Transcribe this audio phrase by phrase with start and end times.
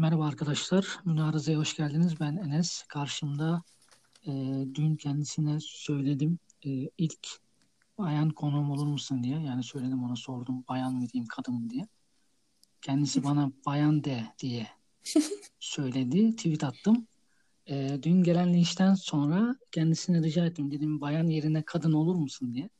[0.00, 2.20] Merhaba arkadaşlar, Münarıza'ya hoş geldiniz.
[2.20, 2.82] Ben Enes.
[2.88, 3.62] Karşımda
[4.26, 4.30] e,
[4.74, 6.38] dün kendisine söyledim.
[6.66, 7.28] E, ilk
[7.98, 9.40] bayan konuğum olur musun diye.
[9.40, 11.88] Yani söyledim ona sordum bayan mı diyeyim kadın mı diye.
[12.82, 14.66] Kendisi bana bayan de diye
[15.58, 16.36] söyledi.
[16.36, 17.06] Tweet attım.
[17.66, 20.70] E, dün gelen linçten sonra kendisine rica ettim.
[20.70, 22.70] Dedim bayan yerine kadın olur musun diye.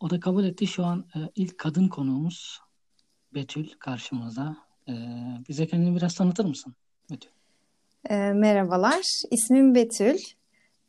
[0.00, 0.66] O da kabul etti.
[0.66, 2.60] Şu an e, ilk kadın konuğumuz
[3.34, 4.63] Betül karşımızda.
[4.88, 4.92] E,
[5.48, 6.74] bize kendini biraz tanıtır mısın
[7.10, 7.30] Betül?
[8.10, 10.18] E, merhabalar, ismim Betül.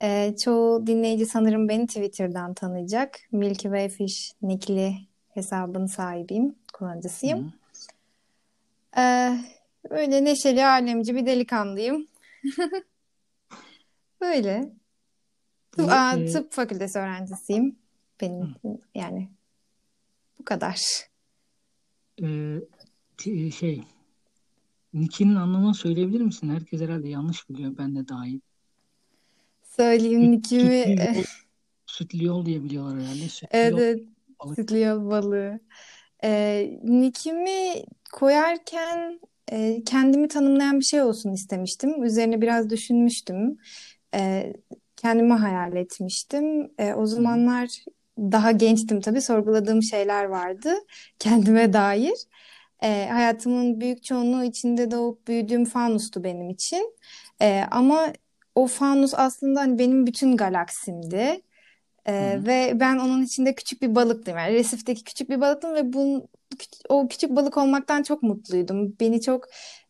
[0.02, 3.20] E, çoğu dinleyici sanırım beni Twitter'dan tanıyacak.
[3.32, 4.96] Milky Way Fish nickli
[5.30, 7.54] hesabın sahibiyim, kullanıcısıyım.
[8.96, 9.02] Hı.
[9.02, 9.38] E,
[9.90, 12.08] böyle neşeli, alemci bir delikanlıyım.
[14.22, 14.72] böyle.
[15.72, 17.76] Tıp, aa, e, tıp fakültesi öğrencisiyim.
[18.22, 18.78] Benim Hı.
[18.96, 19.30] yani
[20.40, 20.82] bu kadar.
[22.22, 22.60] Ee,
[23.52, 23.84] şey
[24.94, 26.50] Nick'in anlamını söyleyebilir misin?
[26.50, 27.78] Herkes herhalde yanlış biliyor.
[27.78, 28.40] Ben de dahil.
[29.64, 30.86] Söyleyeyim Nick'imi.
[30.86, 31.24] Sütlü yol,
[31.86, 33.30] sütlü yol diye biliyorlar herhalde.
[33.30, 34.04] Sütlü evet, yol, evet.
[34.40, 34.56] balık.
[34.56, 35.60] Sütlü yol balığı.
[36.24, 39.20] Ee, Nick'imi koyarken
[39.52, 42.04] e, kendimi tanımlayan bir şey olsun istemiştim.
[42.04, 43.58] Üzerine biraz düşünmüştüm.
[44.16, 44.54] E,
[44.96, 46.72] kendimi hayal etmiştim.
[46.78, 47.70] E, o zamanlar
[48.18, 49.22] daha gençtim tabii.
[49.22, 50.74] Sorguladığım şeyler vardı
[51.20, 52.14] kendime dair.
[52.84, 56.96] E, hayatımın büyük çoğunluğu içinde doğup büyüdüğüm fanustu benim için.
[57.42, 58.14] E, ama
[58.56, 61.42] o fanus aslında hani benim bütün galaksimdi.
[62.06, 64.38] E, ve ben onun içinde küçük bir balıktım.
[64.38, 66.28] Yani Resif'teki küçük bir balıktım ve bu,
[66.90, 68.96] o küçük balık olmaktan çok mutluydum.
[69.00, 69.48] Beni çok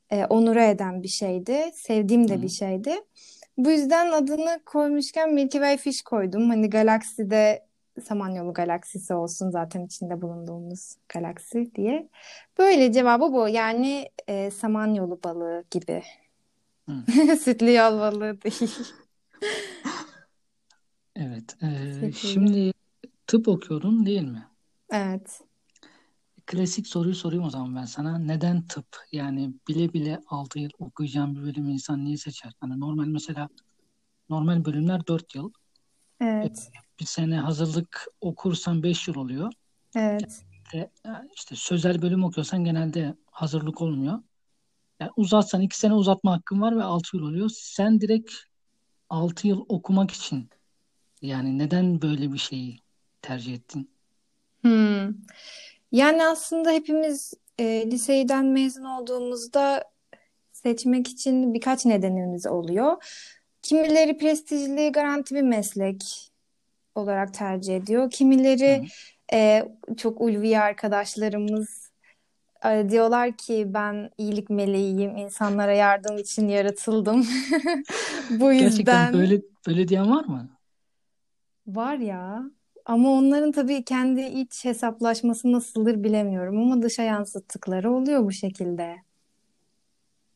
[0.09, 1.71] e, onure eden bir şeydi.
[1.73, 2.41] Sevdiğim de Hı.
[2.41, 2.95] bir şeydi.
[3.57, 6.49] Bu yüzden adını koymuşken Milky Way Fish koydum.
[6.49, 7.64] Hani galakside
[8.03, 12.09] Samanyolu galaksisi olsun zaten içinde bulunduğumuz galaksi diye.
[12.57, 13.49] Böyle cevabı bu.
[13.49, 16.03] Yani e, Samanyolu balığı gibi.
[17.39, 18.71] Sütlü yol balığı değil.
[21.15, 21.57] Evet.
[21.63, 22.73] E, şimdi
[23.27, 24.47] tıp okuyordun değil mi?
[24.91, 25.41] Evet.
[26.45, 28.17] Klasik soruyu sorayım o zaman ben sana.
[28.17, 28.85] Neden tıp?
[29.11, 32.51] Yani bile bile 6 yıl okuyacağım bir bölümü insan niye seçer?
[32.59, 33.49] Hani normal mesela
[34.29, 35.51] normal bölümler 4 yıl.
[36.21, 36.71] Evet.
[36.99, 39.51] Bir sene hazırlık okursan 5 yıl oluyor.
[39.95, 40.43] Evet.
[40.65, 40.89] İşte,
[41.35, 44.19] işte sözel bölüm okuyorsan genelde hazırlık olmuyor.
[44.99, 47.49] Yani uzatsan 2 sene uzatma hakkın var ve 6 yıl oluyor.
[47.53, 48.31] Sen direkt
[49.09, 50.49] 6 yıl okumak için
[51.21, 52.79] yani neden böyle bir şeyi
[53.21, 53.89] tercih ettin?
[54.61, 55.13] Hmm.
[55.91, 59.83] Yani aslında hepimiz e, liseyden mezun olduğumuzda
[60.51, 63.03] seçmek için birkaç nedenimiz oluyor.
[63.61, 66.31] Kimileri prestijli, garanti bir meslek
[66.95, 68.11] olarak tercih ediyor.
[68.11, 68.87] Kimileri
[69.33, 69.63] e,
[69.97, 71.91] çok ulvi arkadaşlarımız
[72.65, 77.27] e, diyorlar ki ben iyilik meleğiyim, insanlara yardım için yaratıldım.
[78.29, 80.49] Bu yüzden Gerçekten böyle böyle diyen var mı?
[81.67, 82.43] var ya.
[82.85, 88.95] Ama onların tabii kendi iç hesaplaşması nasıldır bilemiyorum ama dışa yansıttıkları oluyor bu şekilde.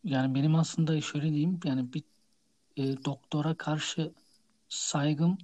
[0.03, 2.03] Yani benim aslında şöyle diyeyim yani bir
[2.77, 4.11] e, doktora karşı
[4.69, 5.37] saygım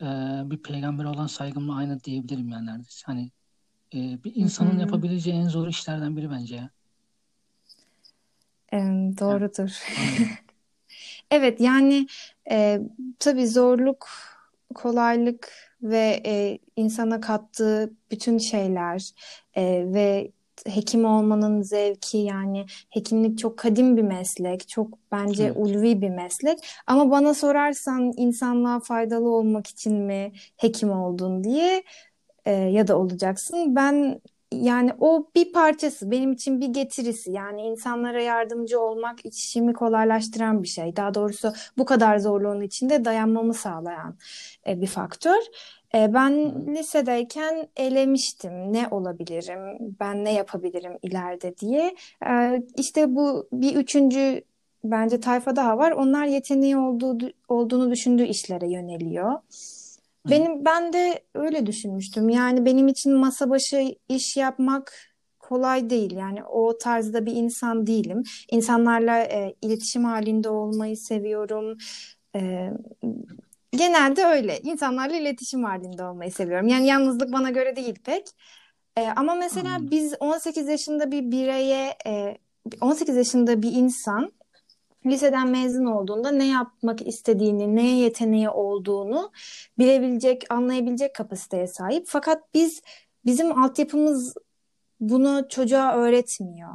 [0.00, 0.06] e,
[0.50, 3.02] bir peygamber olan saygımla aynı diyebilirim yani neredeyse.
[3.06, 3.30] Hani
[3.94, 4.80] e, bir insanın Hı-hı.
[4.80, 6.70] yapabileceği en zor işlerden biri bence ya.
[8.72, 8.78] E,
[9.18, 9.82] doğrudur.
[9.98, 10.28] Yani,
[11.30, 12.06] evet yani
[12.50, 12.80] e,
[13.18, 14.08] tabii zorluk,
[14.74, 15.52] kolaylık
[15.82, 19.10] ve e, insana kattığı bütün şeyler
[19.54, 19.62] e,
[19.94, 20.32] ve
[20.66, 25.56] hekim olmanın zevki yani hekimlik çok kadim bir meslek, çok bence evet.
[25.56, 26.58] ulvi bir meslek.
[26.86, 31.82] Ama bana sorarsan insanlığa faydalı olmak için mi hekim oldun diye
[32.44, 33.76] e, ya da olacaksın.
[33.76, 34.20] Ben
[34.52, 40.68] yani o bir parçası benim için bir getirisi yani insanlara yardımcı olmak işimi kolaylaştıran bir
[40.68, 40.96] şey.
[40.96, 44.16] Daha doğrusu bu kadar zorluğun içinde dayanmamı sağlayan
[44.66, 45.40] e, bir faktör.
[45.94, 51.94] E, ben lisedeyken elemiştim ne olabilirim, ben ne yapabilirim ileride diye.
[52.26, 54.42] E, işte bu bir üçüncü
[54.84, 55.92] bence tayfa daha var.
[55.92, 59.38] Onlar yeteneği olduğu, olduğunu düşündüğü işlere yöneliyor.
[60.30, 62.28] Benim ben de öyle düşünmüştüm.
[62.28, 64.92] Yani benim için masa başı iş yapmak
[65.38, 66.16] kolay değil.
[66.16, 68.22] Yani o tarzda bir insan değilim.
[68.50, 71.78] İnsanlarla e, iletişim halinde olmayı seviyorum.
[72.36, 72.70] E,
[73.72, 74.60] genelde öyle.
[74.60, 76.68] İnsanlarla iletişim halinde olmayı seviyorum.
[76.68, 78.26] Yani yalnızlık bana göre değil pek.
[78.96, 79.90] E, ama mesela hmm.
[79.90, 82.38] biz 18 yaşında bir bireye, e,
[82.80, 84.32] 18 yaşında bir insan
[85.06, 89.32] liseden mezun olduğunda ne yapmak istediğini, neye yeteneği olduğunu
[89.78, 92.04] bilebilecek, anlayabilecek kapasiteye sahip.
[92.08, 92.82] Fakat biz
[93.24, 94.34] bizim altyapımız
[95.00, 96.70] bunu çocuğa öğretmiyor.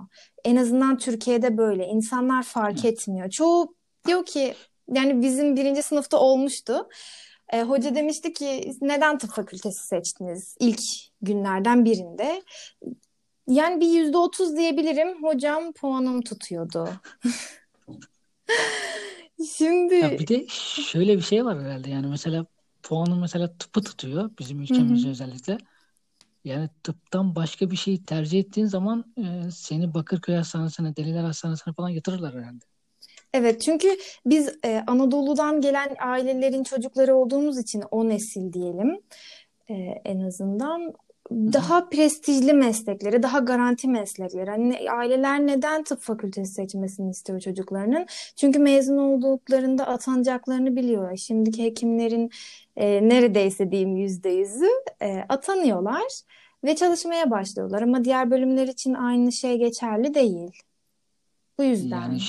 [0.46, 1.88] En azından Türkiye'de böyle.
[1.88, 3.30] İnsanlar fark etmiyor.
[3.30, 3.76] Çoğu
[4.08, 4.54] diyor ki
[4.94, 6.90] yani bizim birinci sınıfta olmuştu.
[7.54, 10.82] E, hoca demişti ki neden tıp fakültesi seçtiniz ilk
[11.22, 12.44] günlerden birinde?
[13.48, 15.24] Yani bir yüzde otuz diyebilirim.
[15.24, 16.90] Hocam puanım tutuyordu.
[19.58, 20.46] Şimdi Ya bir de
[20.92, 22.46] şöyle bir şey var herhalde yani mesela
[22.84, 25.58] puanı mesela tıpı tutuyor bizim ülkemizde özellikle.
[26.46, 31.90] Yani tıptan başka bir şeyi tercih ettiğin zaman e, seni Bakırköy Hastanesi'ne, Deliler Hastanesi'ne falan
[31.90, 32.66] yatırırlar herhalde.
[33.36, 39.02] Evet çünkü biz e, Anadolu'dan gelen ailelerin çocukları olduğumuz için o nesil diyelim
[39.70, 39.74] e,
[40.06, 40.94] en azından
[41.32, 44.50] daha prestijli meslekleri, daha garanti meslekleri.
[44.50, 48.06] Hani aileler neden tıp fakültesi seçmesini istiyor çocuklarının?
[48.36, 51.18] Çünkü mezun olduklarında atanacaklarını biliyor.
[51.18, 52.30] Şimdiki hekimlerin
[52.76, 54.70] e, neredeyse diyeyim yüzde yüzü
[55.02, 56.22] e, atanıyorlar
[56.64, 57.82] ve çalışmaya başlıyorlar.
[57.82, 60.52] Ama diğer bölümler için aynı şey geçerli değil.
[61.58, 62.02] Bu yüzden.
[62.02, 62.20] Yani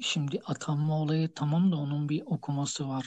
[0.00, 3.06] şimdi atanma olayı tamam da onun bir okuması var.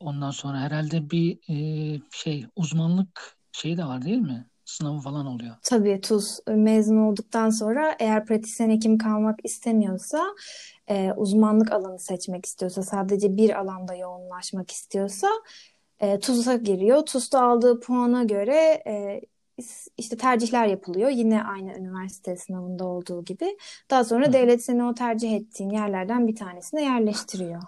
[0.00, 4.46] Ondan sonra herhalde bir e, şey uzmanlık şeyi de var değil mi?
[4.64, 5.56] Sınavı falan oluyor.
[5.62, 10.22] Tabii TUS mezun olduktan sonra eğer pratisyen hekim kalmak istemiyorsa
[10.88, 15.28] e, uzmanlık alanı seçmek istiyorsa sadece bir alanda yoğunlaşmak istiyorsa
[16.00, 17.06] e, TUS'a giriyor.
[17.06, 19.20] TUS'ta aldığı puana göre e,
[19.98, 21.10] işte tercihler yapılıyor.
[21.10, 23.56] Yine aynı üniversite sınavında olduğu gibi.
[23.90, 24.32] Daha sonra Hı.
[24.32, 27.62] devlet seni o tercih ettiğin yerlerden bir tanesine yerleştiriyor.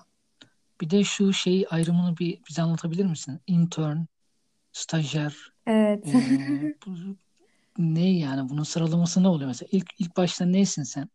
[0.81, 3.41] Bir de şu şey ayrımını bir bize anlatabilir misin?
[3.47, 3.99] Intern,
[4.73, 5.37] stajyer.
[5.67, 6.07] Evet.
[6.07, 7.17] E, bu,
[7.79, 9.69] ne yani bunun sıralaması ne oluyor mesela?
[9.73, 11.09] İlk ilk başta neysin sen?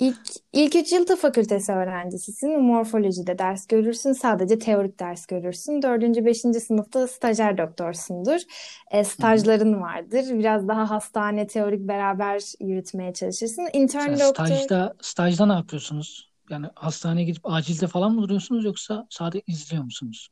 [0.00, 0.18] İlk,
[0.52, 2.62] ilk üç yıl tıp fakültesi öğrencisisin.
[2.62, 4.12] Morfolojide ders görürsün.
[4.12, 5.82] Sadece teorik ders görürsün.
[5.82, 8.40] Dördüncü, beşinci sınıfta stajyer doktorsundur.
[8.90, 10.24] E, stajların vardır.
[10.38, 13.68] Biraz daha hastane teorik beraber yürütmeye çalışırsın.
[13.72, 14.46] Intern Sen doktor...
[14.46, 16.30] Stajda, stajda ne yapıyorsunuz?
[16.50, 20.28] Yani hastaneye gidip acilde falan mı duruyorsunuz yoksa sadece izliyor musunuz?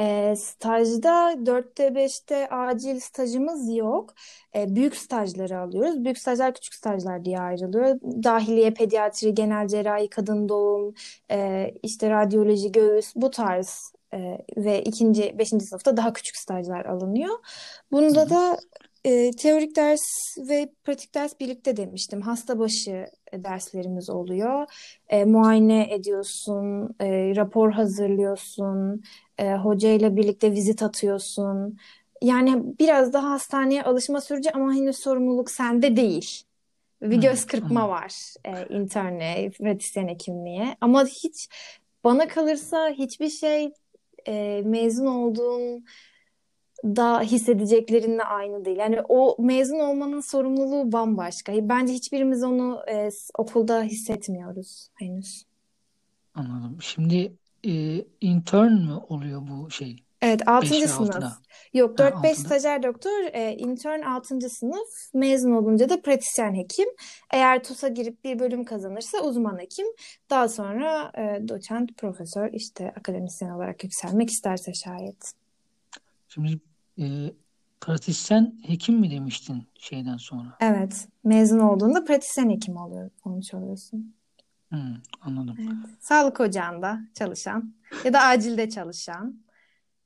[0.00, 4.14] E, stajda 4'te 5'te acil stajımız yok.
[4.56, 6.04] E, büyük stajları alıyoruz.
[6.04, 8.00] Büyük stajlar küçük stajlar diye ayrılıyor.
[8.24, 10.94] Dahiliye, pediatri, genel cerrahi, kadın doğum,
[11.30, 17.38] e, işte radyoloji, göğüs bu tarz e, ve ikinci, beşinci sınıfta daha küçük stajlar alınıyor.
[17.92, 18.58] Bunda da
[19.04, 20.00] e, teorik ders
[20.48, 22.20] ve pratik ders birlikte demiştim.
[22.20, 24.66] Hasta başı derslerimiz oluyor.
[25.08, 29.02] E, muayene ediyorsun, e, rapor hazırlıyorsun,
[29.38, 31.78] e, hocayla birlikte vizit atıyorsun.
[32.22, 36.42] Yani biraz daha hastaneye alışma süreci ama henüz sorumluluk sende değil.
[37.02, 37.88] Bir hmm, göz kırpma hmm.
[37.88, 40.76] var e, interne, pratisyen hekimliğe.
[40.80, 41.48] Ama hiç
[42.04, 43.72] bana kalırsa hiçbir şey
[44.28, 45.84] e, mezun olduğun
[46.84, 48.76] da hissedeceklerinle aynı değil.
[48.76, 51.52] Yani o mezun olmanın sorumluluğu bambaşka.
[51.68, 55.44] Bence hiçbirimiz onu e, okulda hissetmiyoruz henüz.
[56.34, 56.78] Anladım.
[56.80, 57.32] Şimdi
[57.66, 59.96] e, intern mü oluyor bu şey?
[60.22, 60.66] Evet 6.
[60.66, 61.00] sınıf.
[61.00, 61.38] Altına.
[61.74, 64.50] Yok 4-5 stajyer doktor, e, intern 6.
[64.50, 65.14] sınıf.
[65.14, 66.88] Mezun olunca da pratisyen hekim.
[67.30, 69.86] Eğer TUS'a girip bir bölüm kazanırsa uzman hekim.
[70.30, 75.32] Daha sonra e, doçent, profesör, işte akademisyen olarak yükselmek isterse şayet.
[76.28, 76.60] Şimdi
[77.00, 77.32] e,
[77.80, 80.56] pratisyen hekim mi demiştin şeyden sonra?
[80.60, 81.08] Evet.
[81.24, 84.14] Mezun olduğunda pratisyen hekim oluyor, olmuş oluyorsun.
[84.68, 85.56] Hmm, anladım.
[85.60, 85.96] Evet.
[86.00, 87.74] Sağlık ocağında çalışan
[88.04, 89.40] ya da acilde çalışan,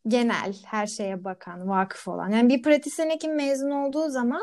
[0.08, 2.28] genel her şeye bakan, vakıf olan.
[2.28, 4.42] Yani bir pratisyen hekim mezun olduğu zaman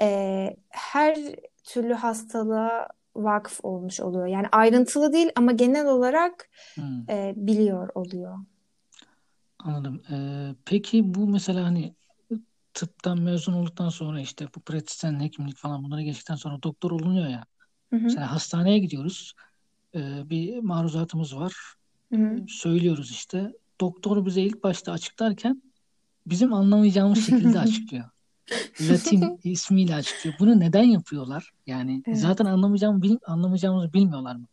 [0.00, 1.18] e, her
[1.64, 4.26] türlü hastalığa vakıf olmuş oluyor.
[4.26, 7.10] Yani ayrıntılı değil ama genel olarak hmm.
[7.10, 8.38] e, biliyor oluyor.
[9.64, 10.02] Anladım.
[10.10, 11.94] Ee, peki bu mesela hani
[12.74, 17.44] tıptan mezun olduktan sonra işte bu pratisyen hekimlik falan bunlara geçtikten sonra doktor olunuyor ya.
[17.90, 18.00] Hı hı.
[18.00, 19.34] Mesela hastaneye gidiyoruz.
[19.94, 21.54] Ee, bir maruzatımız var.
[22.12, 22.44] Hı hı.
[22.48, 23.52] Söylüyoruz işte.
[23.80, 25.62] Doktor bize ilk başta açıklarken
[26.26, 28.04] bizim anlamayacağımız şekilde açıklıyor.
[28.80, 30.36] Latin ismiyle açıklıyor.
[30.38, 31.52] Bunu neden yapıyorlar?
[31.66, 32.18] Yani evet.
[32.18, 34.46] zaten anlamayacağımı bil, anlamayacağımızı bilmiyorlar mı?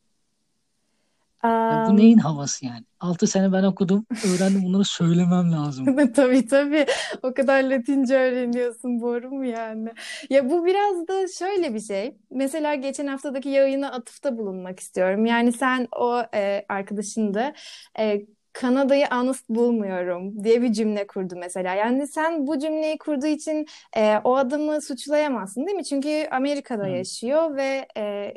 [1.44, 2.86] Ya bu neyin havası yani?
[3.00, 5.96] 6 sene ben okudum, öğrendim bunları söylemem lazım.
[6.15, 6.86] tabii tabii.
[7.24, 9.89] O kadar Latince öğreniyorsun, boru mu yani?
[10.29, 12.17] Ya bu biraz da şöyle bir şey.
[12.32, 15.25] Mesela geçen haftadaki yayına atıfta bulunmak istiyorum.
[15.25, 17.53] Yani sen o e, arkadaşın da
[18.00, 18.22] e,
[18.53, 21.74] Kanada'yı honest bulmuyorum diye bir cümle kurdu mesela.
[21.75, 23.65] Yani sen bu cümleyi kurduğu için
[23.98, 25.84] e, o adamı suçlayamazsın değil mi?
[25.86, 28.34] Çünkü Amerika'da yaşıyor ve e,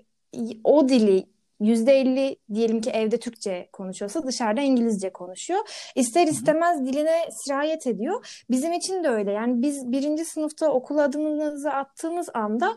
[0.64, 1.26] o dili
[1.60, 5.60] %50 diyelim ki evde Türkçe konuşuyorsa dışarıda İngilizce konuşuyor.
[5.94, 8.42] İster istemez diline sirayet ediyor.
[8.50, 9.32] Bizim için de öyle.
[9.32, 12.76] Yani biz birinci sınıfta okul adımımızı attığımız anda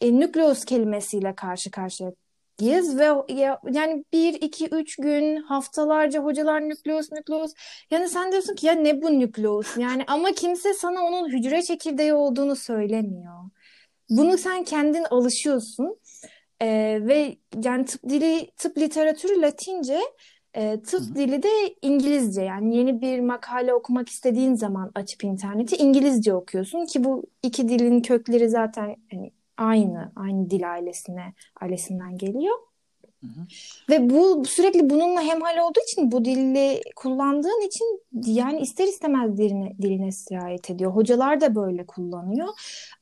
[0.00, 2.12] e, nükleus kelimesiyle karşı karşıya
[2.58, 7.52] Giz ve ya, yani bir, iki, üç gün haftalarca hocalar nükleus nükleus
[7.90, 12.14] yani sen diyorsun ki ya ne bu nükleus yani ama kimse sana onun hücre çekirdeği
[12.14, 13.50] olduğunu söylemiyor.
[14.10, 15.96] Bunu sen kendin alışıyorsun
[16.62, 20.00] ee, ve yani tıp dili tıp literatürü Latince
[20.54, 21.14] e, tıp Hı-hı.
[21.14, 21.48] dili de
[21.82, 27.68] İngilizce yani yeni bir makale okumak istediğin zaman açıp interneti İngilizce okuyorsun ki bu iki
[27.68, 32.54] dilin kökleri zaten hani aynı, aynı dil ailesine, ailesinden geliyor.
[33.90, 39.76] Ve bu sürekli bununla hemhal olduğu için bu dili kullandığın için yani ister istemez diline,
[39.82, 40.92] diline sirayet ediyor.
[40.92, 42.48] Hocalar da böyle kullanıyor.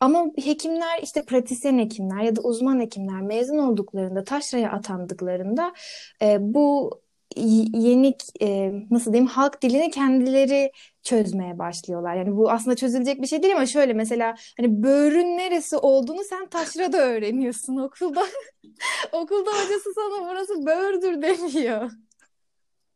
[0.01, 5.73] Ama hekimler işte pratisyen hekimler ya da uzman hekimler mezun olduklarında taşraya atandıklarında
[6.23, 6.91] e, bu
[7.37, 10.73] yeni e, nasıl diyeyim halk dilini kendileri
[11.03, 12.15] çözmeye başlıyorlar.
[12.15, 16.47] Yani bu aslında çözülecek bir şey değil ama şöyle mesela hani böğrün neresi olduğunu sen
[16.47, 18.23] taşrada öğreniyorsun okulda.
[19.13, 21.91] okulda hocası sana burası böğürdür demiyor.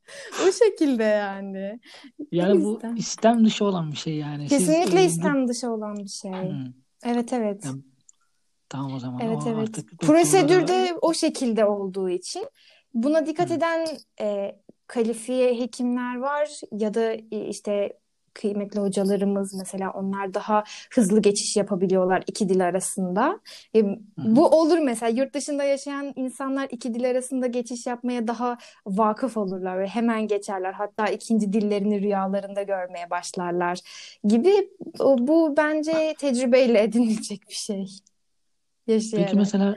[0.48, 1.80] o şekilde yani.
[2.32, 4.48] Yani bu istem dışı olan bir şey yani.
[4.48, 5.48] Kesinlikle Siz, istem bu...
[5.48, 6.32] dışı olan bir şey.
[6.32, 6.72] Hmm.
[7.04, 7.64] Evet evet.
[7.64, 7.82] Yani,
[8.68, 9.20] tamam o zaman.
[9.20, 9.84] Evet o evet.
[10.00, 12.46] Prosedürde o şekilde olduğu için
[12.96, 13.88] Buna dikkat eden
[14.20, 17.98] e, kalifiye hekimler var ya da e, işte
[18.34, 23.40] kıymetli hocalarımız mesela onlar daha hızlı geçiş yapabiliyorlar iki dil arasında.
[23.74, 23.84] E,
[24.18, 29.78] bu olur mesela yurt dışında yaşayan insanlar iki dil arasında geçiş yapmaya daha vakıf olurlar
[29.78, 30.72] ve hemen geçerler.
[30.72, 33.78] Hatta ikinci dillerini rüyalarında görmeye başlarlar
[34.24, 34.70] gibi.
[35.00, 37.86] Bu bence tecrübeyle edinilecek bir şey.
[38.86, 39.28] Yaşayarak.
[39.28, 39.76] Peki mesela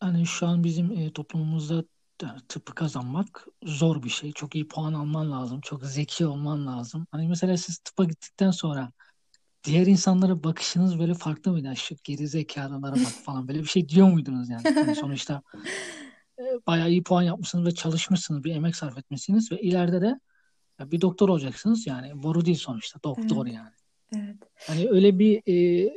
[0.00, 1.84] hani şu an bizim e, toplumumuzda
[2.22, 4.32] yani tıpı kazanmak zor bir şey.
[4.32, 5.60] Çok iyi puan alman lazım.
[5.60, 7.06] Çok zeki olman lazım.
[7.10, 8.92] Hani mesela siz tıpa gittikten sonra
[9.64, 11.66] diğer insanlara bakışınız böyle farklı mıydı?
[11.66, 14.62] Yani şu geri zekalılara bak falan böyle bir şey diyor muydunuz yani?
[14.76, 15.42] yani sonuçta
[16.38, 20.20] e, bayağı iyi puan yapmışsınız ve çalışmışsınız, bir emek sarf etmişsiniz ve ileride de
[20.80, 23.56] bir doktor olacaksınız yani boru değil sonuçta doktor evet.
[23.56, 23.70] yani.
[24.16, 24.36] Evet.
[24.66, 25.90] Hani öyle bir e,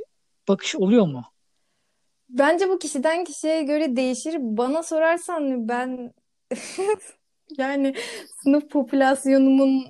[0.48, 1.26] bakış oluyor mu?
[2.30, 4.38] Bence bu kişiden kişiye göre değişir.
[4.40, 6.14] Bana sorarsan ben
[7.58, 7.94] yani
[8.44, 9.86] sınıf popülasyonumun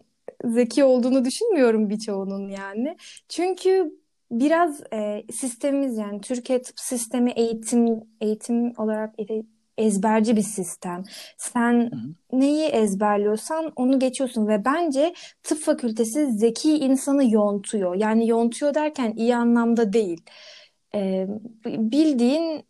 [0.46, 2.98] zeki olduğunu düşünmüyorum birçoğunun yani.
[3.30, 3.92] Çünkü
[4.32, 9.16] biraz e, sistemimiz yani Türkiye tıp sistemi eğitim eğitim olarak
[9.78, 11.04] ezberci bir sistem.
[11.38, 12.40] Sen Hı-hı.
[12.40, 15.14] neyi ezberliyorsan onu geçiyorsun ve bence
[15.44, 17.96] tıp fakültesi zeki insanı yontuyor.
[17.96, 20.22] Yani yontuyor derken iyi anlamda değil
[20.98, 21.28] e,
[21.66, 22.66] bildiğin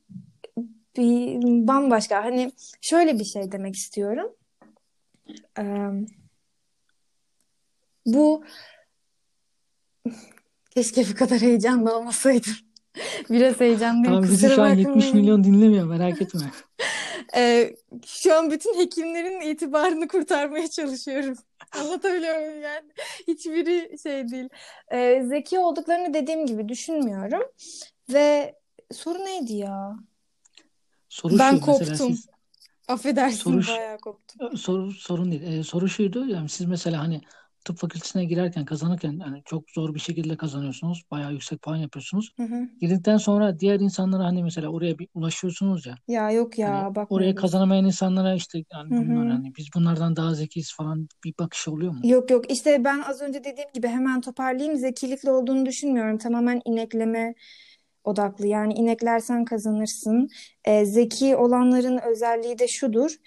[0.97, 4.35] bir bambaşka hani şöyle bir şey demek istiyorum.
[5.59, 5.63] E,
[8.05, 8.43] bu
[10.69, 12.53] keşke bu kadar heyecanlı olmasaydım.
[13.29, 14.05] Biraz heyecanlıyım.
[14.05, 16.51] Tamam bizi şu an 70 milyon dinlemiyor merak etme.
[17.35, 21.35] ee, şu an bütün hekimlerin itibarını kurtarmaya çalışıyorum.
[21.79, 22.89] Anlatabiliyor muyum yani?
[23.27, 24.49] Hiçbiri şey değil.
[24.91, 27.43] Ee, zeki olduklarını dediğim gibi düşünmüyorum.
[28.13, 28.55] Ve
[28.91, 29.97] soru neydi ya?
[31.09, 31.95] Soru ben şu, koptum.
[31.95, 32.27] Siz,
[32.87, 34.57] Affedersin soru, bayağı koptum.
[34.57, 35.43] Soru, sorun değil.
[35.43, 36.25] Ee, soru şuydu.
[36.25, 37.21] Yani siz mesela hani
[37.65, 41.03] tıp fakültesine girerken kazanırken yani çok zor bir şekilde kazanıyorsunuz.
[41.11, 42.33] Bayağı yüksek puan yapıyorsunuz.
[42.37, 42.69] Hı hı.
[42.81, 45.95] Girdikten sonra diğer insanlara hani mesela oraya bir ulaşıyorsunuz ya.
[46.07, 47.11] Ya yok ya hani bak.
[47.11, 49.09] Oraya kazanamayan insanlara işte yani hı hı.
[49.09, 51.99] bunlar hani biz bunlardan daha zekiyiz falan bir bakış oluyor mu?
[52.03, 54.77] Yok yok işte ben az önce dediğim gibi hemen toparlayayım.
[54.77, 56.17] Zekilikle olduğunu düşünmüyorum.
[56.17, 57.33] Tamamen inekleme
[58.07, 58.47] odaklı.
[58.47, 60.29] Yani ineklersen kazanırsın.
[60.65, 63.17] E, zeki olanların özelliği de şudur.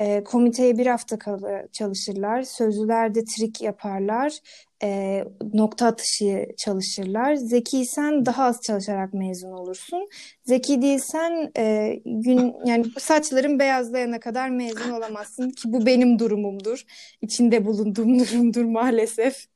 [0.00, 2.42] E, komiteye bir hafta kalı çalışırlar.
[2.42, 4.38] Sözlülerde trik yaparlar.
[4.82, 5.24] E,
[5.54, 7.34] nokta atışı çalışırlar.
[7.34, 10.08] Zekiysen daha az çalışarak mezun olursun.
[10.44, 16.84] Zeki değilsen e, gün yani saçların beyazlayana kadar mezun olamazsın ki bu benim durumumdur.
[17.22, 19.46] İçinde bulunduğum durumdur maalesef.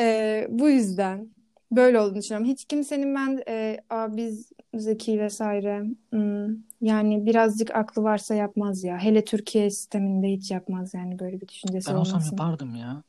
[0.00, 1.28] E, bu yüzden
[1.76, 2.48] böyle olduğunu düşünüyorum.
[2.52, 8.98] Hiç kimsenin ben e, Aa, biz zeki vesaire hmm, yani birazcık aklı varsa yapmaz ya.
[8.98, 12.16] Hele Türkiye sisteminde hiç yapmaz yani böyle bir düşüncesi Ben olmasın.
[12.16, 13.02] olsam yapardım ya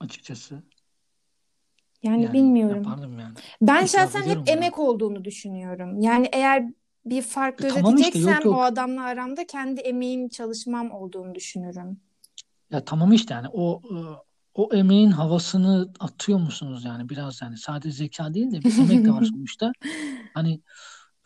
[0.00, 0.62] açıkçası.
[2.02, 2.76] Yani, yani bilmiyorum.
[2.76, 3.34] Yapardım yani.
[3.62, 4.50] Ben İtiraf şahsen hep yani.
[4.50, 6.00] emek olduğunu düşünüyorum.
[6.00, 6.64] Yani eğer
[7.04, 8.56] bir fark e, tamam işte, yok, yok.
[8.56, 12.00] o adamla aramda kendi emeğim, çalışmam olduğunu düşünürüm.
[12.70, 13.82] Ya tamam işte yani o
[14.56, 19.12] o emeğin havasını atıyor musunuz yani biraz yani sadece zeka değil de bir emek de
[19.12, 19.72] var sonuçta.
[20.34, 20.60] Hani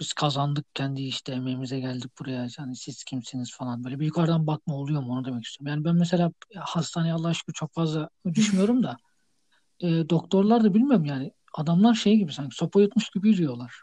[0.01, 4.75] biz kazandık kendi işte emeğimize geldik buraya yani siz kimsiniz falan böyle bir yukarıdan bakma
[4.75, 5.77] oluyor mu onu demek istiyorum.
[5.77, 8.97] Yani ben mesela hastaneye Allah aşkına çok fazla düşmüyorum da
[9.81, 13.75] e, doktorlar da bilmiyorum yani adamlar şey gibi sanki sopa yutmuş gibi yürüyorlar.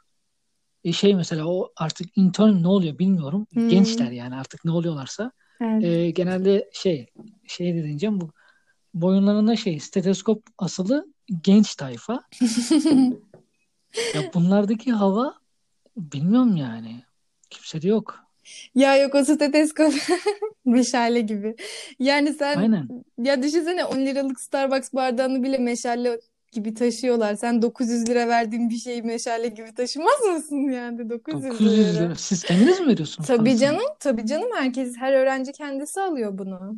[0.83, 3.47] E, şey mesela o artık intern ne oluyor bilmiyorum.
[3.53, 3.69] Hmm.
[3.69, 5.31] Gençler yani artık ne oluyorlarsa.
[5.61, 5.83] Evet.
[5.83, 7.07] E, genelde şey
[7.47, 8.31] şey de diyeceğim bu
[9.01, 11.07] boyunlarında şey steteskop asılı
[11.43, 12.23] genç tayfa.
[14.15, 15.33] Ya bunlardaki hava
[15.97, 17.03] bilmiyorum yani.
[17.49, 18.19] Kimse de yok.
[18.75, 19.93] Ya yok o steteskop
[20.65, 21.55] meşale gibi.
[21.99, 22.87] Yani sen Aynen.
[23.17, 26.19] ya düşünsene 10 liralık Starbucks bardağını bile meşale
[26.51, 27.35] gibi taşıyorlar.
[27.35, 32.03] Sen 900 lira verdiğin bir şeyi meşale gibi taşımaz mısın yani 900 900 lira?
[32.03, 32.15] lira.
[32.15, 33.59] Siz kendiniz mi veriyorsunuz Tabii parasını?
[33.59, 36.75] canım, tabii canım herkes her öğrenci kendisi alıyor bunu.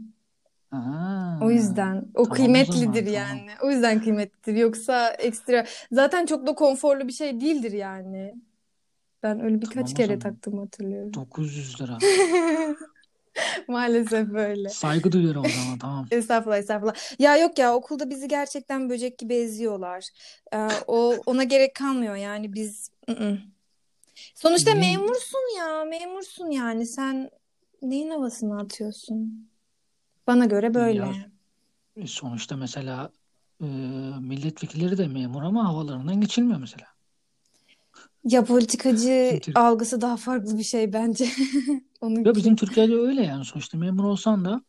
[0.72, 3.46] Ha, O yüzden o tamam o kıymetlidir zaman yani.
[3.48, 3.58] tamam.
[3.64, 4.58] O yüzden kıymetlidir.
[4.60, 8.36] Yoksa ekstra zaten çok da konforlu bir şey değildir yani.
[9.24, 11.14] Ben öyle birkaç Tamam o kere taktım hatırlıyorum.
[11.14, 11.98] 900 lira.
[13.68, 14.70] Maalesef böyle.
[14.70, 16.06] Saygı duyuyorum o zaman tamam.
[16.12, 17.20] Estağfurullah, estağfurullah.
[17.20, 20.08] Ya yok ya okulda bizi gerçekten böcek gibi eziyorlar.
[20.54, 22.92] Ee, o ona gerek kalmıyor yani biz.
[23.10, 23.38] ı-ı.
[24.36, 24.80] Sonuçta Ne?
[24.80, 26.86] memursun ya, memursun yani.
[26.86, 27.30] Sen
[27.82, 29.49] neyin havasını atıyorsun?
[30.30, 30.98] Bana göre böyle.
[30.98, 31.32] Ya
[31.96, 33.12] e, sonuçta mesela
[33.62, 33.66] e,
[34.20, 36.88] milletvekilleri de memur ama havalarından geçilmiyor mesela.
[38.24, 41.24] Ya politikacı Türk algısı daha farklı bir şey bence.
[41.66, 42.36] ya Onunki.
[42.36, 44.62] bizim Türkiye'de öyle yani sonuçta memur olsan da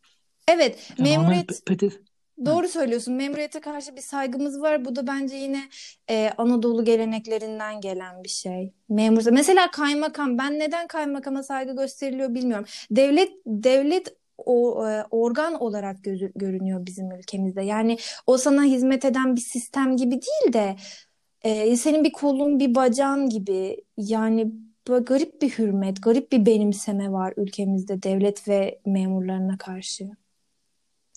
[0.48, 2.02] Evet, ya normal memuriyet pe- peti
[2.44, 3.14] Doğru söylüyorsun.
[3.14, 4.84] Memuriyete karşı bir saygımız var.
[4.84, 5.68] Bu da bence yine
[6.10, 8.72] e, Anadolu geleneklerinden gelen bir şey.
[8.88, 9.22] Memur.
[9.30, 10.38] Mesela kaymakam.
[10.38, 12.66] Ben neden kaymakama saygı gösteriliyor bilmiyorum.
[12.90, 17.62] Devlet devlet o e, organ olarak gözü, görünüyor bizim ülkemizde.
[17.62, 20.76] Yani o sana hizmet eden bir sistem gibi değil de
[21.42, 23.84] e, senin bir kolun, bir bacağın gibi.
[23.96, 24.52] Yani
[24.88, 30.10] böyle garip bir hürmet, garip bir benimseme var ülkemizde devlet ve memurlarına karşı.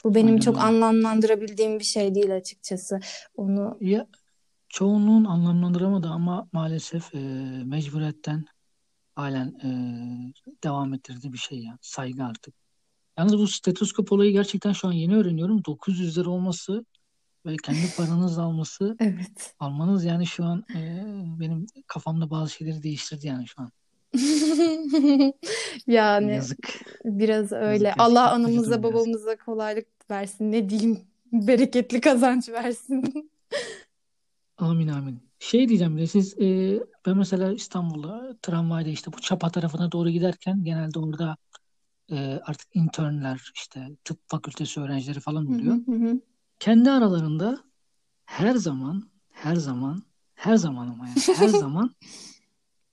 [0.03, 2.99] Bu benim aynen çok anlamlandırabildiğim bir şey değil açıkçası.
[3.37, 4.07] Onu Ya
[4.69, 7.19] çoğunluğun anlamlandıramadı ama maalesef e,
[7.65, 8.45] mecburiyetten
[9.15, 9.69] halen e,
[10.63, 11.77] devam ettirdiği bir şey ya.
[11.81, 12.62] Saygı artık.
[13.17, 15.65] Yalnız bu stetoskop olayı gerçekten şu an yeni öğreniyorum.
[15.65, 16.85] 900 lira olması
[17.45, 19.55] ve kendi paranızla alması evet.
[19.59, 21.03] almanız yani şu an e,
[21.39, 23.71] benim kafamda bazı şeyleri değiştirdi yani şu an.
[25.87, 26.85] Yani Yazık.
[27.05, 27.87] biraz öyle.
[27.87, 28.83] Yazık Allah anamıza biraz.
[28.83, 30.51] babamıza kolaylık versin.
[30.51, 30.99] Ne diyeyim?
[31.31, 33.31] Bereketli kazanç versin.
[34.57, 35.19] Amin amin.
[35.39, 40.09] Şey diyeceğim bir de siz e, ben mesela İstanbul'da tramvayda işte bu Çapa tarafına doğru
[40.09, 41.37] giderken genelde orada
[42.13, 45.75] e, artık internler işte tıp fakültesi öğrencileri falan oluyor.
[45.75, 46.21] hı hı hı.
[46.59, 47.63] Kendi aralarında
[48.25, 50.03] her zaman her zaman
[50.35, 51.95] her zaman ama yani her zaman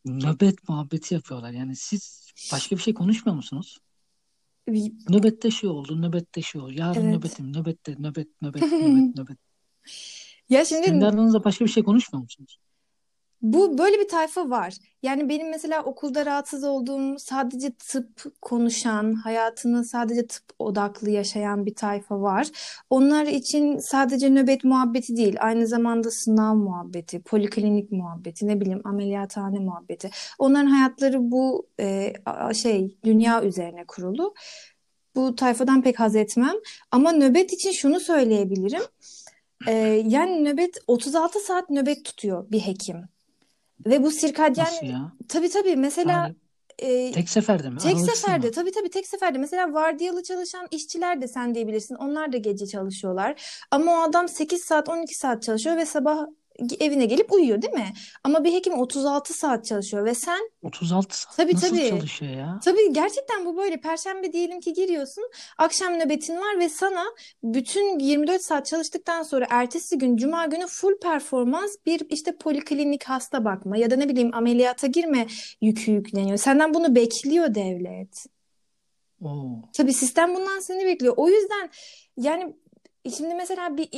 [0.04, 1.50] nöbet muhabbeti yapıyorlar.
[1.50, 3.78] Yani siz başka bir şey konuşmuyor musunuz?
[5.08, 6.72] Nöbette şey oldu, nöbette şey oldu.
[6.72, 7.14] Yarın Evet.
[7.14, 9.38] nöbetim, nöbette, nöbet, nöbet, nöbet, nöbet.
[10.48, 12.58] Ya şimdi kendi aranızda başka bir şey konuşmuyor musunuz?
[13.42, 14.74] Bu böyle bir tayfa var.
[15.02, 21.74] Yani benim mesela okulda rahatsız olduğum sadece tıp konuşan, hayatını sadece tıp odaklı yaşayan bir
[21.74, 22.48] tayfa var.
[22.90, 29.58] Onlar için sadece nöbet muhabbeti değil, aynı zamanda sınav muhabbeti, poliklinik muhabbeti, ne bileyim ameliyathane
[29.58, 30.10] muhabbeti.
[30.38, 32.12] Onların hayatları bu e,
[32.54, 34.34] şey dünya üzerine kurulu.
[35.16, 36.54] Bu tayfadan pek haz etmem.
[36.90, 38.82] Ama nöbet için şunu söyleyebilirim.
[39.66, 39.72] E,
[40.06, 43.08] yani nöbet 36 saat nöbet tutuyor bir hekim.
[43.86, 45.12] Ve bu sirkadyen Nasıl ya?
[45.28, 46.32] tabii tabii mesela
[46.78, 47.78] e, tek seferde mi?
[47.78, 48.52] tek Aralıksız seferde mı?
[48.52, 51.94] tabii tabii tek seferde mesela vardiyalı çalışan işçiler de sen diyebilirsin.
[51.94, 53.60] Onlar da gece çalışıyorlar.
[53.70, 56.26] Ama o adam 8 saat 12 saat çalışıyor ve sabah
[56.80, 57.92] evine gelip uyuyor değil mi?
[58.24, 62.60] Ama bir hekim 36 saat çalışıyor ve sen 36 saat tabii nasıl tabii çalışıyor ya?
[62.64, 63.80] Tabii gerçekten bu böyle.
[63.80, 65.24] Perşembe diyelim ki giriyorsun,
[65.58, 67.04] akşam nöbetin var ve sana
[67.42, 73.44] bütün 24 saat çalıştıktan sonra ertesi gün Cuma günü full performans bir işte poliklinik hasta
[73.44, 75.26] bakma ya da ne bileyim ameliyata girme
[75.60, 76.36] yükü yükleniyor.
[76.36, 78.26] Senden bunu bekliyor devlet.
[79.24, 79.62] Oo.
[79.72, 81.14] Tabii sistem bundan seni bekliyor.
[81.16, 81.70] O yüzden
[82.16, 82.54] yani
[83.16, 83.88] şimdi mesela bir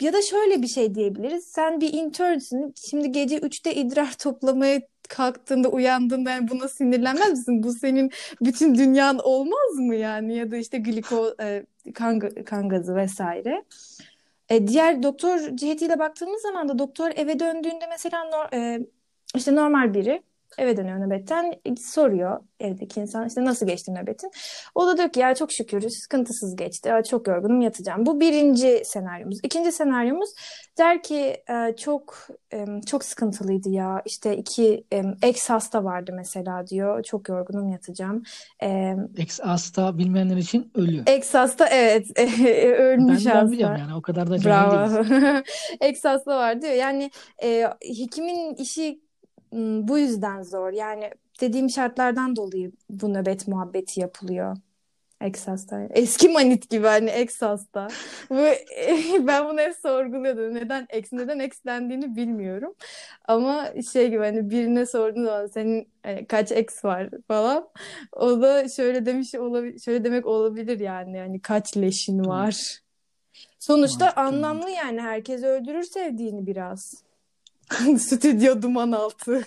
[0.00, 1.44] ya da şöyle bir şey diyebiliriz.
[1.44, 2.74] Sen bir internsün.
[2.90, 7.62] Şimdi gece 3'te idrar toplamaya kalktığında uyandığında yani buna sinirlenmez misin?
[7.62, 8.10] Bu senin
[8.42, 10.36] bütün dünyan olmaz mı yani?
[10.36, 13.64] Ya da işte gliko e, kan, kan gazı vesaire.
[14.48, 18.86] E, diğer doktor cihetiyle baktığımız zaman da doktor eve döndüğünde mesela nor- e,
[19.36, 20.22] işte normal biri
[20.58, 24.30] eve dönüyor nöbetten soruyor evdeki insan işte nasıl geçti nöbetin.
[24.74, 26.90] O da diyor ki ya çok şükür sıkıntısız geçti.
[27.10, 28.06] Çok yorgunum yatacağım.
[28.06, 29.38] Bu birinci senaryomuz.
[29.42, 30.30] İkinci senaryomuz
[30.78, 32.28] der ki e, çok
[32.86, 34.02] çok sıkıntılıydı ya.
[34.04, 34.84] İşte iki
[35.22, 37.02] ex hasta vardı mesela diyor.
[37.02, 38.22] Çok yorgunum yatacağım.
[39.16, 41.02] Ex hasta bilmeyenler için ölü.
[41.06, 42.18] Ex hasta evet
[42.78, 43.42] ölmüş ben, hasta.
[43.42, 45.04] Ben biliyorum yani o kadar da Bravo.
[45.80, 46.72] ex hasta var diyor.
[46.72, 47.10] Yani
[47.42, 49.00] e, hekimin işi
[49.52, 50.72] bu yüzden zor.
[50.72, 51.10] Yani
[51.40, 54.56] dediğim şartlardan dolayı bu nöbet muhabbeti yapılıyor.
[55.20, 55.88] Eksas'ta.
[55.90, 57.88] Eski manit gibi hani Eksas'ta.
[58.30, 58.34] Bu,
[59.26, 60.54] ben bunu hep sorguluyordum.
[60.54, 62.74] Neden X, neden X dendiğini bilmiyorum.
[63.28, 67.68] Ama şey gibi hani birine sorduğun zaman senin hani, kaç X var falan.
[68.12, 71.16] O da şöyle demiş olabilir, şöyle demek olabilir yani.
[71.16, 72.80] Yani kaç leşin var.
[73.58, 75.00] Sonuçta anlamlı yani.
[75.00, 77.09] Herkes öldürür sevdiğini biraz.
[77.98, 79.42] Stüdyo duman altı.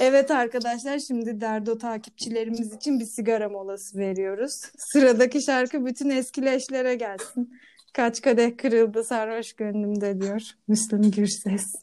[0.00, 4.62] evet arkadaşlar şimdi Derdo takipçilerimiz için bir sigara molası veriyoruz.
[4.78, 7.60] Sıradaki şarkı bütün eskileşlere gelsin.
[7.92, 11.74] Kaç kadeh kırıldı sarhoş gönlümde diyor Müslüm Gürses.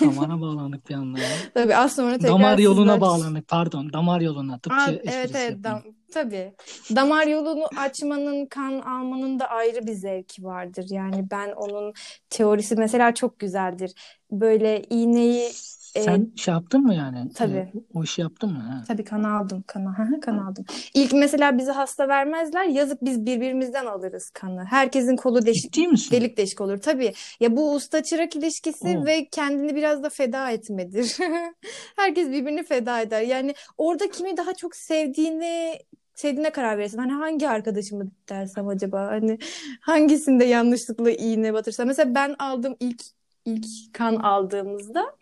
[0.00, 1.28] Damara bağlandık bir anda ya.
[1.54, 3.00] Tabii az sonra tekrar Damar yoluna sizler...
[3.00, 3.92] bağlandık pardon.
[3.92, 4.58] Damar yoluna.
[4.58, 6.52] Tıpkı Aa, evet evet dam tabii.
[6.96, 10.86] Damar yolunu açmanın, kan almanın da ayrı bir zevki vardır.
[10.90, 11.92] Yani ben onun
[12.30, 13.94] teorisi mesela çok güzeldir.
[14.30, 15.50] Böyle iğneyi
[15.94, 17.32] sen e, şey yaptın mı yani?
[17.34, 17.56] Tabii.
[17.56, 18.58] E, o işi yaptın mı?
[18.58, 18.84] Ha.
[18.88, 19.64] Tabii kan aldım.
[19.66, 20.64] Kanı, kan aldım.
[20.94, 22.64] İlk mesela bizi hasta vermezler.
[22.64, 24.64] Yazık biz birbirimizden alırız kanı.
[24.64, 25.76] Herkesin kolu deşik,
[26.10, 26.78] delik deşik olur.
[26.78, 27.12] Tabii.
[27.40, 29.06] Ya bu usta çırak ilişkisi Oo.
[29.06, 31.16] ve kendini biraz da feda etmedir.
[31.96, 33.22] Herkes birbirini feda eder.
[33.22, 35.78] Yani orada kimi daha çok sevdiğini
[36.20, 36.98] sevdiğine karar verirsin.
[36.98, 39.06] Hani hangi arkadaşımı dersem acaba?
[39.06, 39.38] Hani
[39.80, 41.86] hangisinde yanlışlıkla iğne batırsam.
[41.86, 43.02] Mesela ben aldım ilk
[43.44, 45.16] ilk kan aldığımızda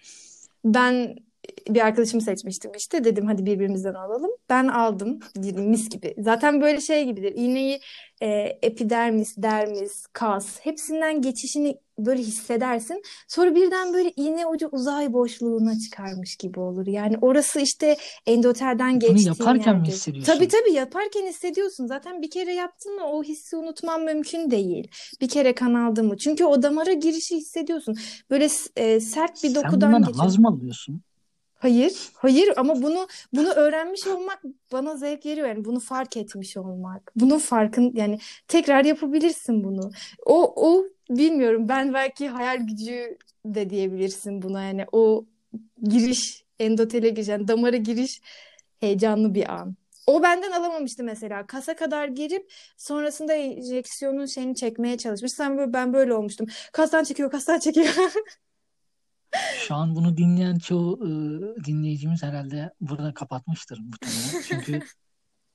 [0.64, 1.16] ben
[1.68, 3.04] bir arkadaşımı seçmiştim işte.
[3.04, 4.30] Dedim hadi birbirimizden alalım.
[4.50, 5.20] Ben aldım.
[5.56, 6.14] Mis gibi.
[6.18, 7.32] Zaten böyle şey gibidir.
[7.36, 7.80] İğneyi
[8.22, 13.02] e, epidermis, dermis, kas hepsinden geçişini böyle hissedersin.
[13.28, 16.86] Sonra birden böyle iğne ucu uzay boşluğuna çıkarmış gibi olur.
[16.86, 19.88] Yani orası işte endoterden geçtiğin Bunu yaparken yerdir.
[19.88, 20.32] mi hissediyorsun?
[20.32, 21.86] Tabii tabii yaparken hissediyorsun.
[21.86, 24.90] Zaten bir kere yaptın mı o hissi unutman mümkün değil.
[25.20, 26.16] Bir kere kan aldın mı?
[26.16, 27.94] Çünkü o damara girişi hissediyorsun.
[28.30, 31.02] Böyle e, sert bir dokudan Sen bundan haz mı alıyorsun?
[31.58, 34.42] Hayır, hayır ama bunu bunu öğrenmiş olmak
[34.72, 37.12] bana zevk veriyor yani bunu fark etmiş olmak.
[37.16, 38.18] Bunun farkın yani
[38.48, 39.90] tekrar yapabilirsin bunu.
[40.26, 45.24] O o bilmiyorum ben belki hayal gücü de diyebilirsin buna yani o
[45.82, 48.20] giriş endotele giriş yani damara giriş
[48.80, 49.76] heyecanlı bir an.
[50.06, 51.46] O benden alamamıştı mesela.
[51.46, 55.32] Kasa kadar girip sonrasında enjeksiyonun şeyini çekmeye çalışmış.
[55.32, 56.46] Sen böyle ben böyle olmuştum.
[56.72, 57.86] Kastan çekiyor, kastan çekiyor.
[59.58, 64.42] Şu an bunu dinleyen çoğu e, dinleyicimiz herhalde burada kapatmıştır muhtemelen.
[64.48, 64.80] Çünkü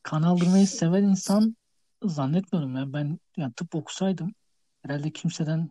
[0.04, 1.58] kan aldırmayı seven insan
[2.04, 2.76] zannetmiyorum.
[2.76, 4.32] Yani ben yani tıp okusaydım
[4.82, 5.70] herhalde kimseden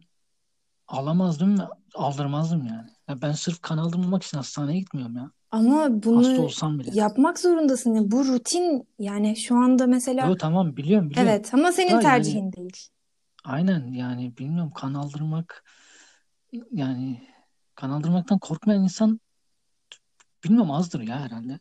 [0.89, 1.63] alamazdım ve
[1.95, 2.91] aldırmazdım yani.
[3.09, 3.23] yani.
[3.23, 5.31] Ben sırf kan aldırmamak için hastaneye gitmiyorum ya.
[5.51, 6.91] Ama bunu Hasta olsam bile.
[6.95, 7.95] yapmak zorundasın.
[7.95, 10.27] Yani bu rutin yani şu anda mesela.
[10.29, 11.31] Yo, tamam biliyorum biliyorum.
[11.31, 12.89] Evet ama senin Ha, tercihin yani değil.
[13.45, 15.65] aynen yani bilmiyorum kan aldırmak
[16.73, 17.23] yani
[17.75, 19.21] kan aldırmaktan korkmayan insan
[20.45, 21.59] bilmiyorum azdır ya herhalde.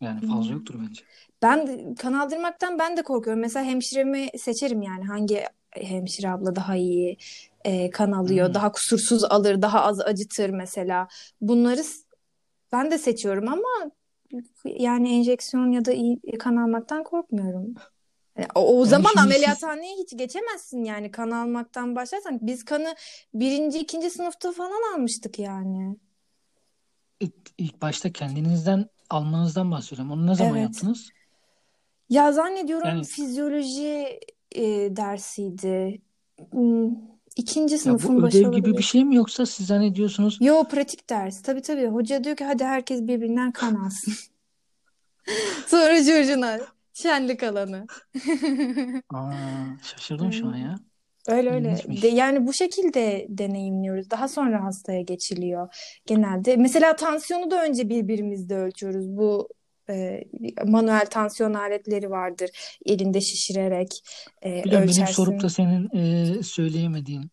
[0.00, 0.52] Yani fazla Hmm.
[0.56, 1.02] yoktur bence.
[1.42, 3.40] Ben de- kan aldırmaktan ben de korkuyorum.
[3.40, 7.16] Mesela hemşiremi seçerim yani hangi hemşire abla daha iyi
[7.64, 8.54] e, kan alıyor, Hmm.
[8.54, 11.08] daha kusursuz alır, daha az acıtır mesela.
[11.40, 11.80] Bunları
[12.72, 13.90] ben de seçiyorum ama
[14.64, 17.74] yani enjeksiyon ya da iyi kan almaktan korkmuyorum.
[18.54, 22.38] O, o Yani zaman siz ameliyathaneye hiç geçemezsin yani kan almaktan başlarsan.
[22.42, 22.94] Biz kanı
[23.34, 25.96] birinci, ikinci sınıfta falan almıştık yani.
[27.20, 30.12] ilk, ilk başta kendinizden almanızdan bahsediyorum.
[30.12, 30.62] Onu ne zaman Evet.
[30.62, 31.10] yaptınız?
[32.10, 34.20] Ya zannediyorum Yani fizyoloji
[34.52, 34.62] e,
[34.96, 36.00] dersiydi.
[36.50, 36.90] Hmm,
[37.36, 41.10] İkinci ya bu sınıfın başı ödev gibi bir şey mi yoksa siz zannediyorsunuz Yo pratik
[41.10, 41.42] ders.
[41.42, 41.86] Tabii tabii.
[41.86, 44.14] Hoca diyor ki hadi herkes birbirinden kan alsın.
[45.66, 46.60] Sonra curcuna.
[47.02, 47.86] Şenlik alanı.
[49.14, 49.32] aa
[49.82, 50.74] şaşırdım şu an ya.
[51.28, 51.76] Öyle öyle.
[52.02, 54.10] De, yani bu şekilde deneyimliyoruz.
[54.10, 55.74] Daha sonra hastaya geçiliyor
[56.06, 56.56] genelde.
[56.56, 59.16] Mesela tansiyonu da önce birbirimizde ölçüyoruz.
[59.16, 59.48] Bu
[59.90, 60.24] e,
[60.66, 62.50] manuel tansiyon aletleri vardır.
[62.86, 64.02] Elinde şişirerek
[64.44, 65.64] e, Biliyorum benim sorup da ölçersin.
[65.64, 65.90] senin
[66.38, 67.30] e, söyleyemediğin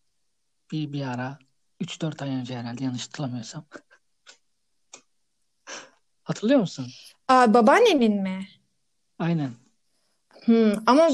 [0.72, 1.38] bir bir ara
[1.80, 3.64] 3-4 ay önce herhalde yanlış hatırlamıyorsam.
[6.22, 6.86] Hatırlıyor musun?
[7.28, 8.46] Aa, babaannenin mi?
[9.18, 9.56] Aynen.
[10.44, 11.08] Hmm, ama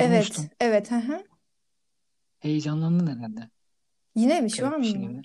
[0.00, 0.50] evet, Sormuştum.
[0.60, 0.90] evet.
[0.90, 1.24] Hı hı.
[2.38, 3.50] Heyecanlandın herhalde.
[4.14, 5.10] Yine mi şu Garip an bir şey mı?
[5.10, 5.22] gibi.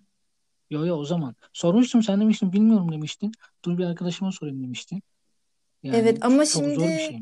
[0.70, 1.36] Yo yo o zaman.
[1.54, 3.32] Sormuştum sen demiştin bilmiyorum demiştin.
[3.66, 5.04] Dur bir arkadaşıma sorayım demiştin.
[5.84, 7.20] Yani Evet ama çok zor bir şimdi şey.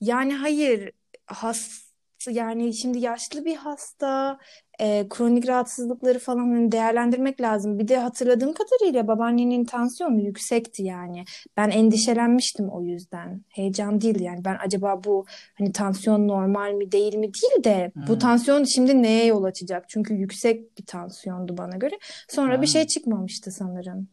[0.00, 0.92] yani hayır
[1.26, 1.84] has
[2.30, 4.38] yani şimdi yaşlı bir hasta
[4.82, 7.78] e, kronik rahatsızlıkları falan hani değerlendirmek lazım.
[7.78, 11.24] Bir de hatırladığım kadarıyla babaannenin tansiyonu yüksekti yani.
[11.56, 13.42] Ben endişelenmiştim o yüzden.
[13.48, 14.44] Heyecan değil yani.
[14.44, 15.26] Ben acaba bu
[15.58, 18.18] hani tansiyon normal mi değil mi değil de bu Hmm.
[18.18, 19.84] tansiyon şimdi neye yol açacak?
[19.88, 21.98] Çünkü yüksek bir tansiyondu bana göre.
[22.28, 24.08] Sonra bir şey çıkmamıştı sanırım.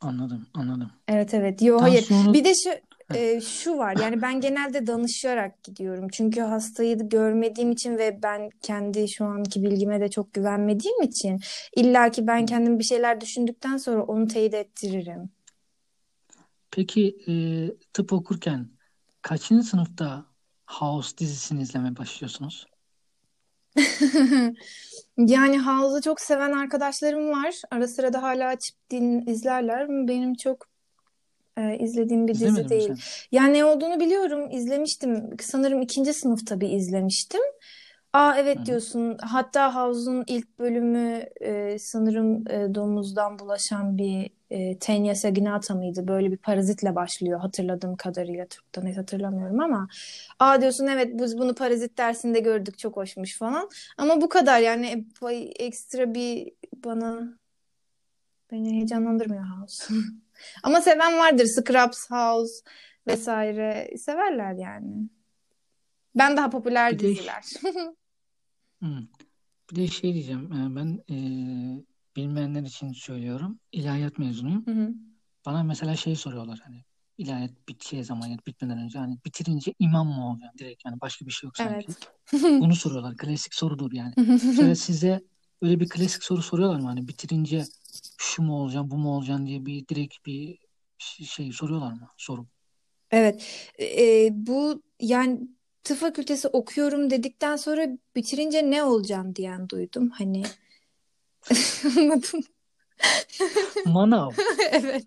[0.00, 0.90] anladım anladım.
[1.08, 1.62] Evet evet.
[1.62, 2.06] Yo hayır.
[2.08, 2.70] Tansiyonu Bir de şu
[3.14, 3.96] e, şu var.
[4.00, 6.08] Yani ben genelde danışarak gidiyorum.
[6.12, 11.40] Çünkü hastayı görmediğim için ve ben kendi şu anki bilgime de çok güvenmediğim için
[11.76, 15.30] illa ki ben kendim bir şeyler düşündükten sonra onu teyit ettiririm.
[16.70, 17.32] Peki e,
[17.92, 18.68] tıp okurken
[19.22, 20.26] kaçıncı sınıfta
[20.66, 22.66] House dizisini izlemeye başlıyorsunuz?
[25.16, 27.54] Yani House'u çok seven arkadaşlarım var.
[27.70, 29.88] Ara sıra da hala açıp din izlerler.
[29.88, 30.71] Benim çok
[31.58, 32.94] e, izlediğim bir dizi İzlemedin mi değil.
[32.94, 33.02] sen?
[33.32, 34.50] Yani ne olduğunu biliyorum.
[34.50, 35.36] İzlemiştim.
[35.40, 37.40] Sanırım ikinci sınıfta bir izlemiştim.
[38.12, 38.66] Aa evet hı.
[38.66, 39.18] diyorsun.
[39.20, 46.08] Hatta House'un ilk bölümü e, sanırım e, domuzdan bulaşan bir e, Tenya saginata mıydı?
[46.08, 48.46] Böyle bir parazitle başlıyor hatırladığım kadarıyla.
[48.46, 49.88] Türk'ten net hatırlamıyorum ama.
[50.38, 53.68] Aa diyorsun evet biz bunu parazit dersinde gördük çok hoşmuş falan.
[53.98, 55.34] Ama bu kadar yani e,
[55.64, 56.52] ekstra bir
[56.84, 57.38] bana
[58.52, 59.94] beni heyecanlandırmıyor House.
[60.62, 61.44] Ama seven vardır.
[61.46, 62.52] Scrubs, House
[63.06, 65.08] vesaire severler yani.
[66.14, 67.44] Ben daha popüler Bir de diziler.
[68.82, 68.88] Hı.
[69.70, 70.52] Bir de şey diyeceğim.
[70.52, 71.16] e, Ben e,
[72.16, 73.58] bilmeyenler için söylüyorum.
[73.72, 74.66] İlahiyat mezunuyum.
[74.66, 74.94] Hı hı.
[75.46, 76.84] Bana mesela şey soruyorlar hani
[77.18, 81.26] ilahiyat biteceği zaman ya da bitmeden önce hani bitirince imam mı olacaksın direkt yani başka
[81.26, 81.86] bir şey yok sanki.
[81.88, 82.12] Evet.
[82.60, 83.16] Bunu soruyorlar.
[83.16, 84.12] Klasik sorudur yani.
[84.16, 85.22] Mesela size
[85.62, 86.86] öyle bir klasik soru soruyorlar mı?
[86.86, 87.64] Hani bitirince
[88.18, 90.58] şu mu olacaksın, bu mu olacaksın diye bir direkt bir
[91.24, 92.08] şey soruyorlar mı?
[92.16, 92.46] Soru.
[93.10, 93.46] Evet.
[93.80, 95.40] E, bu yani
[95.84, 100.10] tıp fakültesi okuyorum dedikten sonra bitirince ne olacağım diyen duydum.
[100.10, 100.42] Hani
[101.98, 102.44] anladın mı?
[103.86, 104.32] Manav.
[104.72, 105.06] Evet.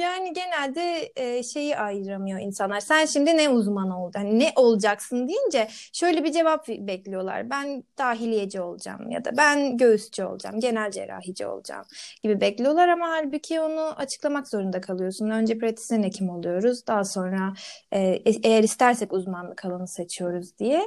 [0.00, 2.80] Yani genelde e, şeyi ayıramıyor insanlar.
[2.80, 4.18] Sen şimdi ne uzmanı oldun?
[4.18, 7.50] Hani ne olacaksın deyince şöyle bir cevap bekliyorlar.
[7.50, 11.84] Ben dahiliyeci olacağım ya da ben göğüsçü olacağım, genel cerrahici olacağım
[12.22, 15.30] gibi bekliyorlar ama halbuki onu açıklamak zorunda kalıyorsun.
[15.30, 16.86] Önce pratisyen hekim oluyoruz.
[16.86, 17.54] Daha sonra
[17.92, 20.82] e, eğer istersek uzmanlık alanı seçiyoruz diye.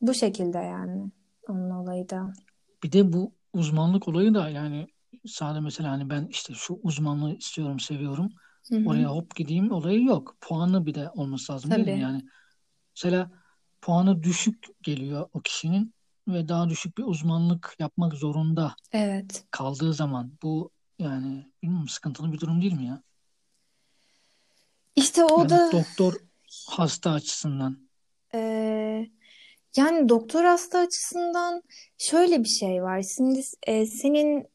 [0.00, 1.10] Bu şekilde yani
[1.48, 2.32] onun olayı da.
[2.82, 4.86] Bir de bu uzmanlık olayı da yani
[5.26, 8.30] sadece mesela hani ben işte şu uzmanlığı istiyorum, seviyorum.
[8.70, 8.84] Hı hı.
[8.84, 10.36] Oraya hop gideyim olayı yok.
[10.40, 11.92] Puanı bir de olması lazım değil mi?
[11.92, 12.00] Tabii.
[12.00, 12.22] Yani
[12.96, 13.30] mesela
[13.80, 15.94] puanı düşük geliyor o kişinin
[16.28, 19.44] ve daha düşük bir uzmanlık yapmak zorunda Evet.
[19.50, 23.02] kaldığı zaman bu yani bilmiyorum sıkıntılı bir durum değil mi ya?
[24.96, 26.14] İşte o Yani da doktor
[26.68, 27.88] hasta açısından.
[28.34, 29.10] Ee,
[29.76, 31.62] yani doktor hasta açısından
[31.98, 33.02] şöyle bir şey var.
[33.16, 34.46] Şimdi e, senin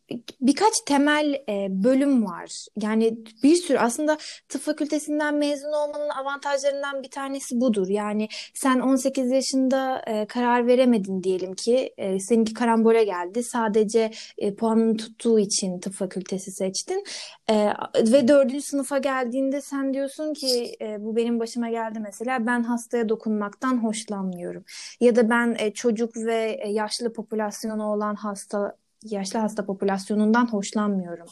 [0.42, 2.66] birkaç temel e, bölüm var.
[2.82, 4.18] Yani bir sürü aslında
[4.50, 7.88] tıp fakültesinden mezun olmanın avantajlarından bir tanesi budur.
[7.88, 13.44] Yani sen 18 yaşında e, karar veremedin diyelim ki e, seninki karambole geldi.
[13.44, 17.04] Sadece e, puanın tuttuğu için tıp fakültesi seçtin.
[17.50, 22.64] E, ve dördüncü sınıfa geldiğinde sen diyorsun ki e, bu benim başıma geldi mesela ben
[22.64, 24.64] hastaya dokunmaktan hoşlanmıyorum.
[25.00, 31.28] Ya da ben e, çocuk ve e, yaşlı popülasyonu olan hasta yaşlı hasta popülasyonundan hoşlanmıyorum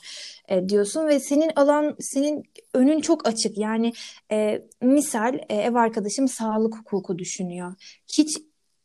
[0.50, 3.58] e, diyorsun ve senin alan senin önün çok açık.
[3.58, 3.94] Yani
[4.32, 7.74] e, misal e, ev arkadaşım sağlık hukuku düşünüyor.
[8.18, 8.38] Hiç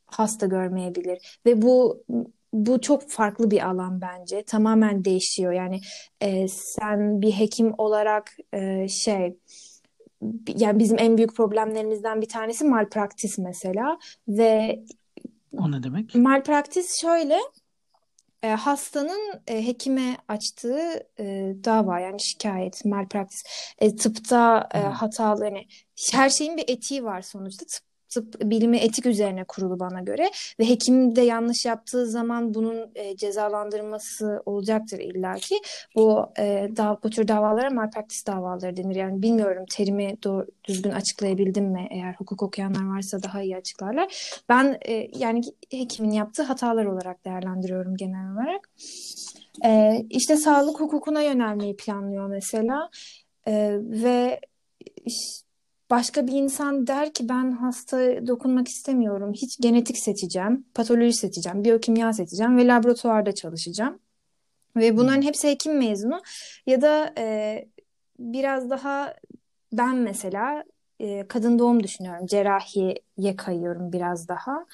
[0.06, 2.04] hasta görmeyebilir ve bu
[2.52, 4.42] bu çok farklı bir alan bence.
[4.42, 5.52] Tamamen değişiyor.
[5.52, 5.80] Yani
[6.20, 9.36] e, sen bir hekim olarak e, şey
[10.56, 13.98] yani bizim en büyük problemlerimizden bir tanesi malpraktis mesela
[14.28, 14.80] ve
[15.52, 16.14] O ne demek?
[16.14, 17.38] malpraktis şöyle
[18.42, 23.42] e, hastanın e, hekime açtığı e, dava yani şikayet, malpraktis.
[23.78, 25.66] E, tıpta e, hatalı hani
[26.12, 27.66] her şeyin bir etiği var sonuçta.
[27.66, 27.85] Tıp,
[28.16, 33.16] tıp bilimi etik üzerine kurulu bana göre ve hekim de yanlış yaptığı zaman bunun e,
[33.16, 35.54] cezalandırılması olacaktır illaki.
[35.96, 38.96] Bu e, da, bu tür davalara malpraktis davaları denir.
[38.96, 41.86] Yani bilmiyorum terimi doğru, düzgün açıklayabildim mi?
[41.90, 44.38] Eğer hukuk okuyanlar varsa daha iyi açıklarlar.
[44.48, 48.70] Ben e, yani hekimin yaptığı hatalar olarak değerlendiriyorum genel olarak.
[49.64, 52.90] E, işte sağlık hukukuna yönelmeyi planlıyor mesela
[53.48, 54.40] E, ve
[55.04, 55.45] iş-
[55.90, 59.32] başka bir insan der ki ben hasta dokunmak istemiyorum.
[59.32, 63.98] Hiç genetik seçeceğim, patoloji seçeceğim, biyokimya seçeceğim ve laboratuvarda çalışacağım.
[64.76, 66.20] Ve bunların hepsi hekim mezunu.
[66.66, 67.68] Ya da e,
[68.18, 69.14] biraz daha
[69.72, 70.64] ben mesela
[71.00, 72.26] e, kadın doğum düşünüyorum.
[72.26, 74.66] Cerrahiye kayıyorum biraz daha.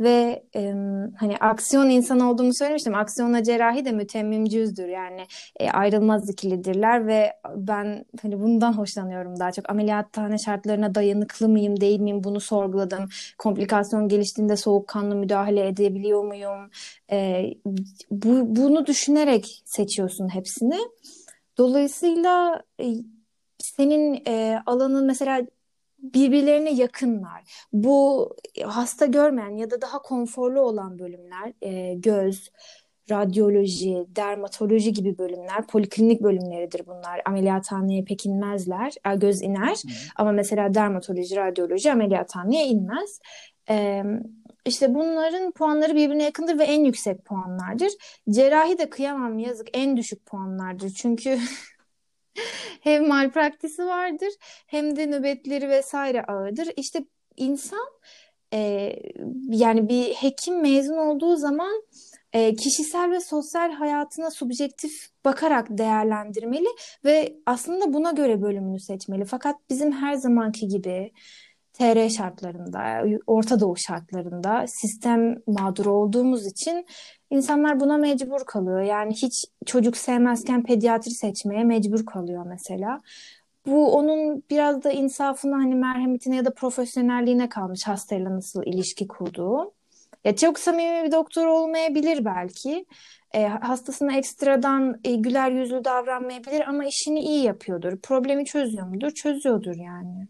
[0.00, 0.74] Ve e,
[1.16, 2.94] hani aksiyon insanı olduğumu söylemiştim.
[2.94, 4.88] Aksiyonla cerrahi de mütemmimcüzdür.
[4.88, 5.26] Yani
[5.60, 9.70] e, ayrılmaz ikilidirler ve ben hani bundan hoşlanıyorum daha çok.
[9.70, 13.08] Ameliyathane şartlarına dayanıklı mıyım, değil miyim bunu sorguladım.
[13.38, 16.70] Komplikasyon geliştiğinde soğukkanlı müdahale edebiliyor muyum?
[17.12, 17.44] E,
[18.10, 20.78] bu, bunu düşünerek seçiyorsun hepsini.
[21.58, 22.86] Dolayısıyla e,
[23.58, 25.42] senin e, alanın mesela
[26.02, 27.66] birbirlerine yakınlar.
[27.72, 28.28] Bu
[28.64, 32.50] hasta görmeyen ya da daha konforlu olan bölümler e, göz,
[33.10, 37.22] radyoloji, dermatoloji gibi bölümler, poliklinik bölümleridir bunlar.
[37.24, 38.92] Ameliyathaneye pek inmezler.
[39.16, 39.88] Göz iner Hı.
[40.16, 43.20] ama mesela dermatoloji, radyoloji ameliyathaneye inmez.
[43.70, 44.02] Ee,
[44.66, 47.92] işte bunların puanları birbirine yakındır ve en yüksek puanlardır.
[48.30, 50.90] Cerrahi de kıyamam yazık en düşük puanlardır.
[50.90, 51.38] Çünkü
[52.80, 54.28] hem malpraktisi vardır
[54.66, 56.68] hem de nöbetleri vesaire ağırdır.
[56.76, 57.04] İşte
[57.36, 57.88] insan
[58.54, 58.92] e,
[59.48, 61.82] yani bir hekim mezun olduğu zaman
[62.32, 66.68] e, kişisel ve sosyal hayatına subjektif bakarak değerlendirmeli
[67.04, 69.24] ve aslında buna göre bölümünü seçmeli.
[69.24, 71.12] Fakat bizim her zamanki gibi
[71.80, 76.86] TR şartlarında, Orta Doğu şartlarında sistem mağduru olduğumuz için
[77.30, 78.80] insanlar buna mecbur kalıyor.
[78.80, 83.00] Yani hiç çocuk sevmezken pediatri seçmeye mecbur kalıyor mesela.
[83.66, 89.72] Bu onun biraz da insafına hani merhametine ya da profesyonelliğine kalmış hastayla nasıl ilişki kurduğu.
[90.24, 92.86] Ya çok samimi bir doktor olmayabilir belki.
[93.34, 97.96] E, hastasına ekstradan e, güler yüzlü davranmayabilir ama işini iyi yapıyordur.
[97.96, 99.10] Problemi çözüyor mudur?
[99.10, 100.28] Çözüyordur yani.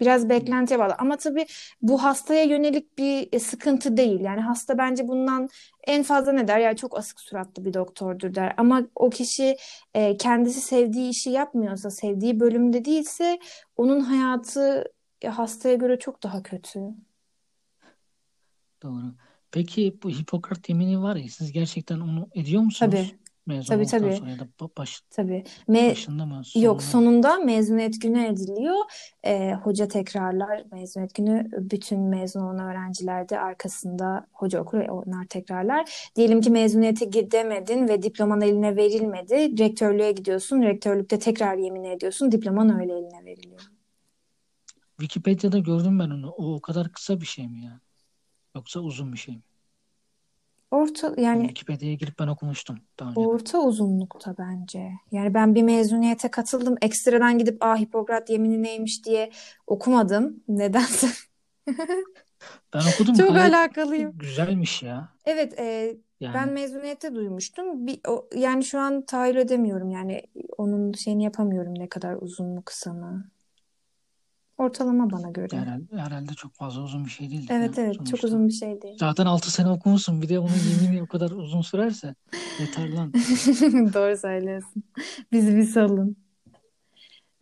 [0.00, 0.94] Biraz beklentiye bağlı.
[0.98, 1.46] Ama tabii
[1.82, 4.20] bu hastaya yönelik bir e, sıkıntı değil.
[4.20, 5.48] Yani hasta bence bundan
[5.86, 6.58] en fazla ne der?
[6.58, 8.54] Ya çok asık suratlı bir doktordur der.
[8.56, 9.56] Ama o kişi
[9.94, 13.38] e, kendisi sevdiği işi yapmıyorsa, sevdiği bölümde değilse
[13.76, 14.84] onun hayatı
[15.26, 16.80] hastaya göre çok daha kötü.
[18.82, 19.14] Doğru.
[19.50, 22.92] Peki bu Hipokrat yemini var ya siz gerçekten onu ediyor musunuz?
[22.92, 23.18] Tabii.
[23.48, 24.16] Mezun tabii tabii.
[24.16, 25.44] sonra ya da baş, tabii.
[25.68, 26.44] Me başında mı?
[26.44, 28.76] Sonunda Yok sonunda mezuniyet günü ediliyor.
[29.24, 36.10] Ee, hoca tekrarlar mezuniyet günü bütün mezun olan öğrenciler de arkasında hoca okur onlar tekrarlar.
[36.16, 39.58] Diyelim ki mezuniyete gidemedin ve diploman eline verilmedi.
[39.58, 40.62] Rektörlüğe gidiyorsun.
[40.62, 42.32] Rektörlükte tekrar yemin ediyorsun.
[42.32, 43.60] Diploman öyle eline veriliyor.
[45.00, 46.30] Wikipedia'da gördüm ben onu.
[46.30, 47.80] O o kadar kısa bir şey mi ya?
[48.56, 49.42] Yoksa uzun bir şey mi?
[50.70, 53.20] Orta yani Wikipedia'ya girip ben okumuştum daha önce.
[53.20, 54.92] orta uzunlukta bence.
[55.12, 56.76] Yani ben bir mezuniyete katıldım.
[56.82, 59.30] Ekstradan gidip ah Hipokrat yemini neymiş diye
[59.66, 60.44] okumadım.
[60.48, 61.08] Nedense.
[62.74, 63.14] Ben okudum.
[63.14, 64.12] Çok gayet alakalıyım.
[64.18, 65.08] güzelmiş ya.
[65.24, 67.86] Evet, e, ben Yani mezuniyette duymuştum.
[67.86, 69.90] Bir, o, yani şu an tahayyül edemiyorum.
[69.90, 70.22] Yani
[70.58, 73.30] onun şeyini yapamıyorum ne kadar uzun mu kısa mı.
[74.58, 75.56] Ortalama bana göre.
[75.56, 78.26] herhalde, herhalde çok fazla uzun bir şey değildir Evet ya evet çok sonuçta.
[78.26, 78.96] uzun bir şey değil.
[78.98, 80.22] Zaten 6 sene okumuşsun.
[80.22, 80.50] Bir de onun
[80.82, 82.14] yemini o kadar uzun sürerse
[82.60, 83.12] yeter lan.
[83.94, 84.82] Doğru söylüyorsun.
[85.32, 86.16] Bizi bir salın.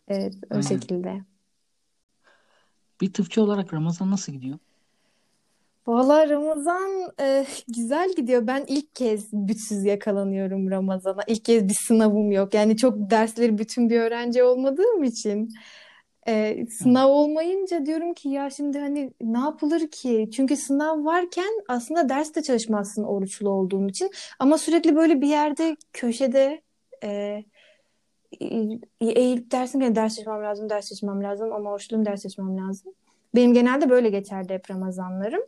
[0.07, 0.61] Evet o Aynen.
[0.61, 1.21] şekilde.
[3.01, 4.57] Bir tıpçı olarak Ramazan nasıl gidiyor?
[5.87, 8.47] Valla Ramazan e, güzel gidiyor.
[8.47, 11.23] Ben ilk kez bütsüz yakalanıyorum Ramazan'a.
[11.27, 12.53] İlk kez bir sınavım yok.
[12.53, 15.49] Yani çok dersleri bütün bir öğrenci olmadığım için.
[16.27, 20.29] E, sınav olmayınca diyorum ki ya şimdi hani ne yapılır ki?
[20.33, 24.11] Çünkü sınav varken aslında ders de çalışmazsın oruçlu olduğun için.
[24.39, 26.61] Ama sürekli böyle bir yerde köşede
[27.03, 27.43] e,
[29.01, 32.93] eğilip dersin ki ders çalışmam lazım, ders çalışmam lazım ama oruçluyum ders çalışmam lazım.
[33.37, 35.41] Benim genelde böyle geçerdi hep Ramazanlarım.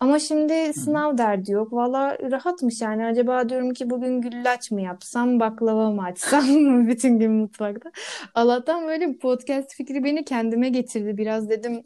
[0.00, 1.72] Ama şimdi sınav derdi yok.
[1.72, 3.04] Valla rahatmış yani.
[3.04, 6.44] Acaba diyorum ki bugün güllaç mı yapsam, baklava mı açsam
[6.88, 7.92] bütün gün mutfakta.
[8.34, 11.16] Allah'tan böyle bir podcast fikri beni kendime getirdi.
[11.16, 11.82] Biraz dedim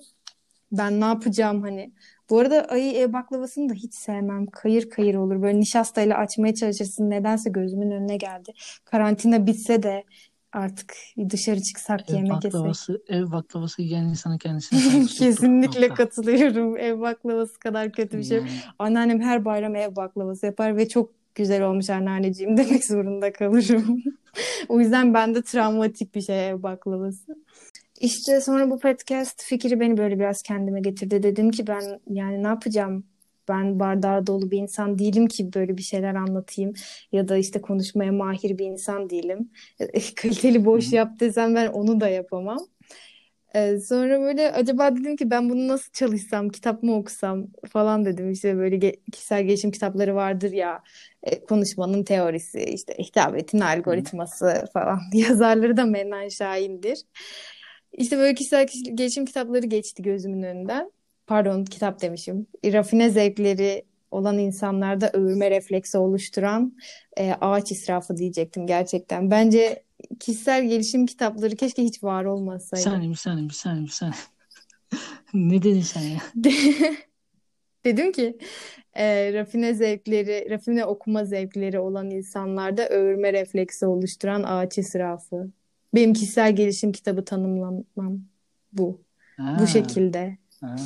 [0.73, 1.93] ben ne yapacağım hani.
[2.31, 4.47] Bu arada ayı ev baklavasını da hiç sevmem.
[4.47, 5.43] Kayır kayır olur.
[5.43, 7.11] Böyle nişastayla açmaya çalışırsın.
[7.11, 8.53] Nedense gözümün önüne geldi.
[8.85, 10.05] Karantina bitse de
[10.55, 10.95] artık
[11.31, 12.53] dışarı çıksak Ev yemek yesek.
[12.53, 16.77] baklavası, ev baklavası yiyen insana kendisine saygısı Kesinlikle katılıyorum.
[16.77, 18.38] Ev baklavası kadar kötü bir şey.
[18.38, 24.03] Yani Anneannem her bayram ev baklavası yapar ve çok güzel olmuş anneanneciğim demek zorunda kalırım.
[24.69, 27.37] o yüzden bende travmatik bir şey ev baklavası.
[28.01, 31.23] İşte sonra bu podcast fikri beni böyle biraz kendime getirdi.
[31.23, 33.05] Dedim ki ben yani ne yapacağım?
[33.48, 36.72] Ben bardağı dolu bir insan değilim ki böyle bir şeyler anlatayım.
[37.12, 39.50] Ya da işte konuşmaya mahir bir insan değilim.
[40.16, 42.58] Kaliteli boş yap desem ben onu da yapamam.
[43.54, 48.31] Ee, sonra böyle acaba dedim ki ben bunu nasıl çalışsam, kitap mı okusam falan dedim.
[48.31, 50.83] İşte böyle ge- kişisel gelişim kitapları vardır ya.
[51.23, 55.00] e, konuşmanın teorisi, işte hitabetin algoritması falan.
[55.12, 56.98] Yazarları da Mennan Şahin'dir.
[57.92, 60.90] İşte böyle kişisel kiş- gelişim kitapları geçti gözümün önünden.
[61.27, 62.46] Pardon, kitap demişim.
[62.64, 66.77] Rafine zevkleri olan insanlarda övülme refleksi oluşturan
[67.16, 69.31] e, ağaç israfı diyecektim gerçekten.
[69.31, 69.83] Bence
[70.20, 72.83] kişisel gelişim kitapları keşke hiç var Bir olmasaydı.
[72.83, 74.16] saniye, bir saniye, bir saniye, bir saniye.
[75.35, 76.18] Ne dedin sen ya?
[77.85, 78.38] Dedim ki
[78.94, 85.50] e, rafine zevkleri, rafine okuma zevkleri olan insanlarda övülme refleksi oluşturan ağaç israfı.
[85.94, 87.85] Benim kişisel gelişim kitabı tanımlamam
[88.72, 89.00] bu.
[89.38, 90.38] Bu Ha, şekilde.
[90.67, 90.77] Ha,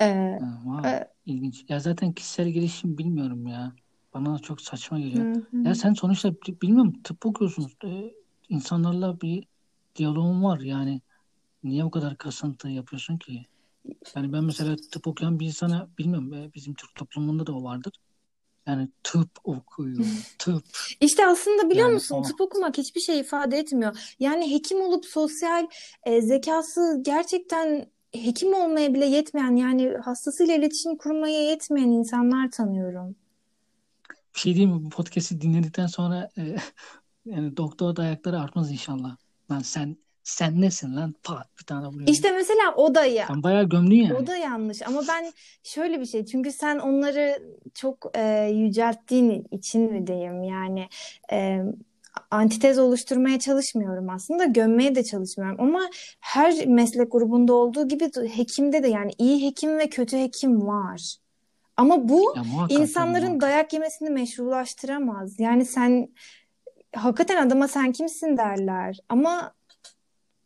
[0.00, 0.06] E,
[0.38, 1.64] ha, wow, e, ilginç.
[1.68, 3.72] Ya zaten kişisel gelişim bilmiyorum ya.
[4.14, 5.26] Bana çok saçma geliyor.
[5.26, 5.58] hı hı.
[5.64, 7.76] Ya sen sonuçta bi- bilmiyorum tıp okuyorsunuz.
[7.84, 8.12] Ee,
[8.48, 9.44] insanlarla bir
[9.96, 11.00] diyaloğun var yani.
[11.64, 13.46] Niye bu kadar kasıntı yapıyorsun ki?
[14.16, 17.92] Yani ben mesela tıp okuyan bir insana bilmiyorum e, bizim Türk toplumunda da o vardır.
[18.66, 20.06] Yani tıp okuyor,
[20.38, 20.64] tıp.
[21.00, 24.14] İşte aslında biliyor Yani musun o tıp okumak hiçbir şey ifade etmiyor.
[24.18, 25.66] Yani hekim olup sosyal
[26.04, 33.16] e, zekası gerçekten hekim olmaya bile yetmeyen yani hastasıyla iletişim kurmaya yetmeyen insanlar tanıyorum.
[34.34, 34.84] bir şey diyeyim mi?
[34.84, 36.56] Bu podcast'i dinledikten sonra e,
[37.26, 39.16] yani doktor dayakları artmaz inşallah.
[39.50, 41.14] Lan sen sen nesin lan?
[41.22, 42.08] Pat bir tane vuruyor.
[42.08, 44.26] İşte mesela o da ya Sen bayağı gömdün o yani.
[44.26, 47.42] da yanlış ama ben şöyle bir şey çünkü sen onları
[47.74, 50.88] çok e, yücelttiğin için mi diyeyim yani
[51.32, 51.60] e,
[52.34, 55.80] antitez oluşturmaya çalışmıyorum aslında gömmeye de çalışmıyorum ama
[56.20, 61.16] her meslek grubunda olduğu gibi hekimde de yani iyi hekim ve kötü hekim var.
[61.76, 63.42] Ama bu Ya muhakkak insanların muhakkak.
[63.42, 65.40] dayak yemesini meşrulaştıramaz.
[65.40, 66.08] Yani sen
[66.96, 69.52] hakikaten adama sen kimsin derler ama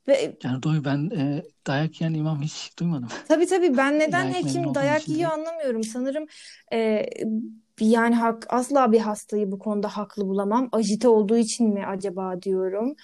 [0.09, 3.09] ve Yani doy ben e, dayak yiyen imam hiç duymadım.
[3.29, 5.33] Tabii tabii ben neden Dayak hekim dayak yiyor değil.
[5.33, 5.85] anlamıyorum.
[5.85, 6.27] Sanırım
[6.73, 7.07] e,
[7.87, 10.69] yani hak, asla bir hastayı bu konuda haklı bulamam.
[10.73, 12.97] Ajite olduğu için mi acaba diyorum.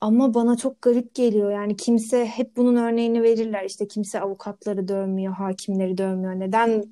[0.00, 1.50] Ama bana çok garip geliyor.
[1.52, 3.64] Yani kimse hep bunun örneğini verirler.
[3.64, 6.40] İşte kimse avukatları dövmüyor, hakimleri dövmüyor.
[6.40, 6.84] Neden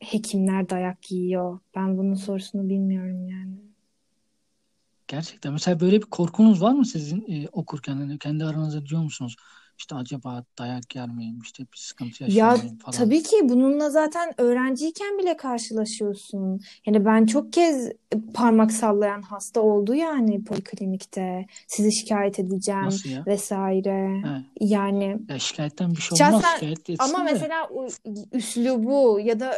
[0.00, 1.58] hekimler dayak yiyor?
[1.74, 3.56] Ben bunun sorusunu bilmiyorum yani.
[5.08, 5.52] Gerçekten.
[5.52, 7.96] Mesela böyle bir korkunuz var mı sizin e, okurken?
[7.96, 9.36] Hani kendi aranızda diyor musunuz?
[9.82, 11.40] İşte acaba dayak yer miyim?
[11.42, 12.94] İşte bir sıkıntı yaşar Ya mıyım falan.
[12.98, 16.60] tabii ki bununla zaten öğrenciyken bile karşılaşıyorsun.
[16.86, 17.92] Yani ben çok kez
[18.34, 21.46] parmak sallayan hasta oldu yani poliklinikte.
[21.66, 23.26] Sizi şikayet edeceğim Nasıl ya?
[23.26, 24.14] vesaire.
[24.22, 24.28] He.
[24.60, 26.44] Yani Ya şikayetten bir şey olmaz.
[26.44, 27.30] şahsen Şikayet ama etsin de.
[27.32, 27.88] mesela u-
[28.32, 29.54] üslubu ya da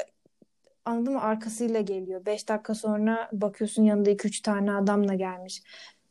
[0.85, 2.27] anladın mı arkasıyla geliyor.
[2.27, 5.63] Beş dakika sonra bakıyorsun yanında iki üç tane adamla gelmiş.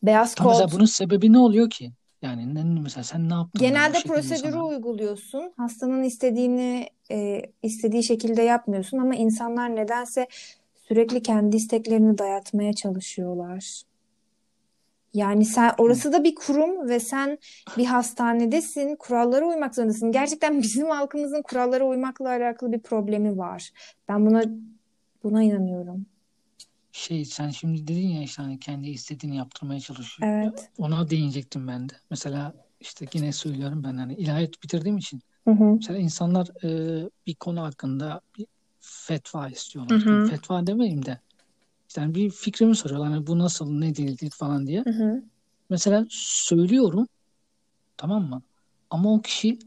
[0.04, 0.72] Beyaz Tam mesela kot.
[0.72, 1.94] bunun sebebi ne oluyor ki?
[2.24, 4.66] Yani ne, mesela sen ne yaptın Genelde şekilde prosedürü sana?
[4.66, 5.54] uyguluyorsun.
[5.58, 10.28] Hastanın istediğini e, istediği şekilde yapmıyorsun ama insanlar nedense
[10.88, 13.82] sürekli kendi isteklerini dayatmaya çalışıyorlar.
[15.14, 17.38] Yani sen orası da bir kurum ve sen
[17.78, 20.12] bir hastanedesin, kurallara uymak zorundasın.
[20.12, 23.72] Gerçekten bizim halkımızın kurallara uymakla alakalı bir problemi var.
[24.10, 24.44] Ben buna
[25.24, 26.06] buna inanıyorum.
[26.96, 30.30] Şey sen şimdi dedin ya işte hani kendi istediğini yaptırmaya çalışıyor.
[30.30, 30.70] Evet.
[30.78, 31.94] Ona değinecektim ben de.
[32.10, 35.74] Mesela işte yine söylüyorum ben hani ilahiyat bitirdiğim için Hı hı.
[35.76, 38.48] mesela insanlar e, bir konu hakkında bir
[38.80, 40.06] fetva Hı istiyorlar.
[40.10, 40.28] Yani hı.
[40.28, 41.20] fetva demeyeyim de
[41.90, 43.10] işte hani bir fikrimi soruyorlar.
[43.12, 44.84] Hani bu nasıl ne değildir falan diye.
[44.84, 45.24] Hı hı.
[45.70, 47.08] Mesela söylüyorum
[47.98, 48.44] tamam mı?
[48.90, 49.60] Ama o kişi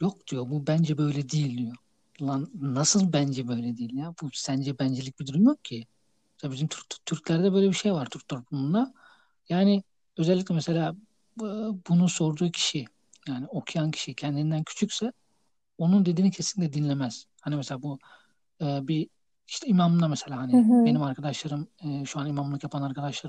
[0.00, 1.76] yok diyor bu bence böyle değil diyor.
[2.22, 4.14] Lan nasıl bence böyle değil ya?
[4.22, 5.86] Bu sence bencelik bir durum yok ki.
[6.46, 8.94] Mesela bizim Türk, Türklerde böyle bir şey var Türk toplumunda.
[9.48, 9.82] Yani
[10.18, 10.96] özellikle mesela
[11.36, 12.84] bu- bunu sorduğu kişi
[13.28, 15.12] yani okuyan kişi kendinden küçükse
[15.78, 17.26] onun dediğini kesinlikle dinlemez.
[17.42, 17.98] Hani mesela bu
[18.62, 19.08] e, bir
[19.48, 20.72] işte imamla mesela Hı hani hı.
[20.84, 22.82] benim arkadaşlarım e, şu an imamlık yapan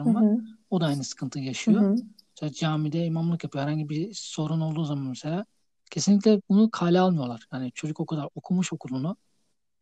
[0.06, 0.26] Hı arkadaşlarım var.
[0.26, 0.38] hı.
[0.70, 1.72] O da aynı sıkıntıyı Hı yaşıyor.
[1.72, 1.96] hı.
[2.36, 3.64] Mesela camide imamlık yapıyor.
[3.66, 5.46] Herhangi bir sorun olduğu zaman mesela
[5.92, 7.48] kesinlikle bunu kale almıyorlar.
[7.54, 9.18] Yani çocuk o kadar okumuş okulunu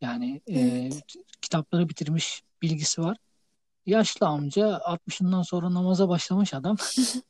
[0.02, 1.04] yani e, Evet.
[1.42, 3.18] kitapları bitirmiş bilgisi var.
[3.86, 6.78] Yaşlı amca 60'ından sonra namaza başlamış adam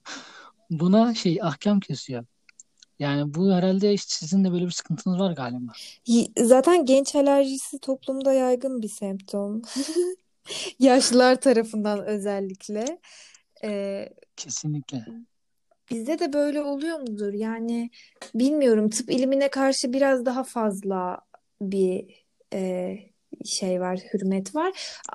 [0.70, 2.26] buna şey ahkam kesiyor.
[3.00, 5.72] Yani bu herhalde işte sizin de böyle bir sıkıntınız var galiba.
[6.38, 9.62] Zaten genç alerjisi toplumda yaygın bir semptom.
[10.80, 13.00] Yaşlılar tarafından özellikle.
[13.64, 15.06] Ee, Kesinlikle.
[15.92, 17.34] bizde de böyle oluyor mudur?
[17.34, 17.90] Yani
[18.36, 18.90] bilmiyorum.
[18.90, 21.20] Tıp ilimine karşı biraz daha fazla
[21.62, 22.98] bir e,
[23.46, 24.72] şey var, hürmet var.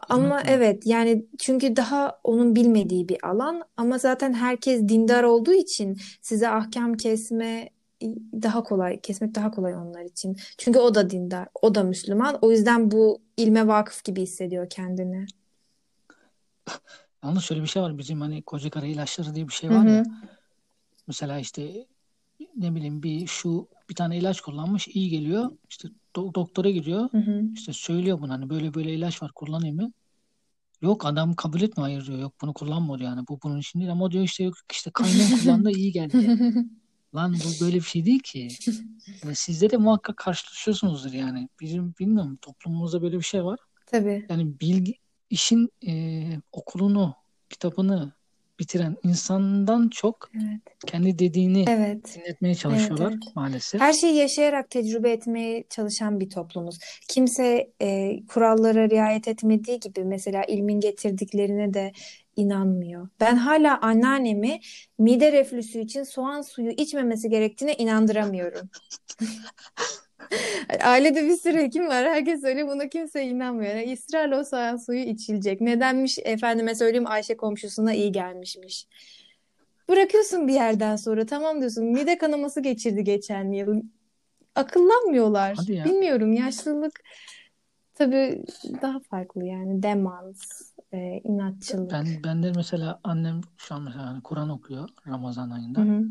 [0.08, 0.44] Ama var.
[0.48, 3.62] evet yani çünkü daha onun bilmediği bir alan.
[3.76, 7.70] Ama zaten herkes dindar olduğu için size ahkam kesme
[8.42, 10.36] daha kolay, kesmek daha kolay onlar için.
[10.58, 12.38] Çünkü o da dindar, o da Müslüman.
[12.42, 15.26] O yüzden bu ilme vakıf gibi hissediyor kendini.
[17.24, 17.98] Yalnız şöyle bir şey var.
[17.98, 20.02] Bizim hani koca kara ilaçları diye bir şey var Hı ya.
[21.06, 21.86] Mesela işte
[22.56, 25.50] ne bileyim bir şu bir tane ilaç kullanmış iyi geliyor.
[25.70, 27.12] İşte do- doktora gidiyor.
[27.12, 27.44] Hı hı.
[27.54, 29.92] İşte söylüyor bunu hani böyle böyle ilaç var kullanayım mı?
[30.82, 32.18] Yok adam kabul etmiyor hayır diyor.
[32.18, 33.26] Yok bunu kullanma diyor yani.
[33.28, 36.38] Bu bunun için değil ama o diyor işte yok işte kaynım kullandı iyi geldi.
[37.14, 38.48] Lan bu böyle bir şey değil ki.
[39.24, 41.48] Yani sizde de muhakkak karşılaşıyorsunuzdur yani.
[41.60, 43.58] Bizim bilmiyorum toplumumuzda böyle bir şey var.
[43.86, 44.26] Tabii.
[44.28, 44.94] Yani bilgi
[45.30, 47.14] işin e, okulunu,
[47.50, 48.12] kitabını
[48.60, 50.60] bitiren insandan çok Evet.
[50.86, 52.16] kendi dediğini Evet.
[52.16, 53.36] dinletmeye çalışıyorlar Evet, evet.
[53.36, 53.80] maalesef.
[53.80, 56.78] Her şeyi yaşayarak tecrübe etmeye çalışan bir toplumuz.
[57.08, 61.92] Kimse e, kurallara riayet etmediği gibi mesela ilmin getirdiklerine de
[62.36, 63.08] inanmıyor.
[63.20, 64.60] Ben hala anneannemi
[64.98, 68.68] mide reflüsü için soğan suyu içmemesi gerektiğine inandıramıyorum.
[70.84, 72.04] Ailede bir sürü hekim var.
[72.04, 73.74] Herkes öyle buna kimse inanmıyor.
[73.74, 75.60] Yani ısrarla o soğan suyu içilecek.
[75.60, 76.18] Nedenmiş?
[76.24, 78.86] Efendime söyleyeyim Ayşe komşusuna iyi gelmişmiş.
[79.88, 81.84] Bırakıyorsun bir yerden sonra tamam diyorsun.
[81.84, 83.82] Mide kanaması geçirdi geçen yıl.
[84.54, 85.56] Akıllanmıyorlar.
[85.56, 85.84] Hadi ya.
[85.84, 87.00] Bilmiyorum yaşlılık
[87.94, 88.44] tabii
[88.82, 91.92] daha farklı yani demans, e, inatçılık.
[91.92, 95.80] Ben ben de mesela annem şu an mesela hani Kur'an okuyor Ramazan ayında.
[95.80, 96.04] Hı hı,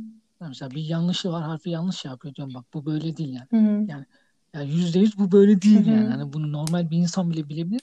[0.48, 3.48] Mesela bir yanlışı var, harfi yanlış yapıyor diyorum bak bu böyle değil yani.
[3.50, 3.86] hı hı.
[3.88, 4.06] Yani
[4.54, 5.96] ya yüzde yüz bu böyle değil Hı hı.
[5.96, 6.08] yani.
[6.10, 7.82] Hani bunu normal bir insan bile bilebilir.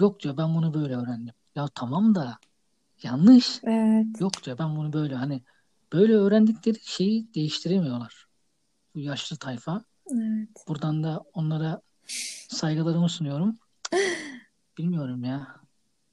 [0.00, 1.34] Yok diyor ben bunu böyle öğrendim.
[1.54, 2.38] Ya tamam da
[3.02, 3.60] yanlış.
[3.64, 5.42] Evet, Yok diyor ben bunu böyle hani
[5.92, 8.26] böyle öğrendikleri şeyi değiştiremiyorlar.
[8.94, 9.84] Bu yaşlı tayfa.
[10.10, 10.48] evet.
[10.68, 11.80] Buradan da onlara
[12.48, 13.58] saygılarımı sunuyorum.
[14.78, 15.63] Bilmiyorum ya.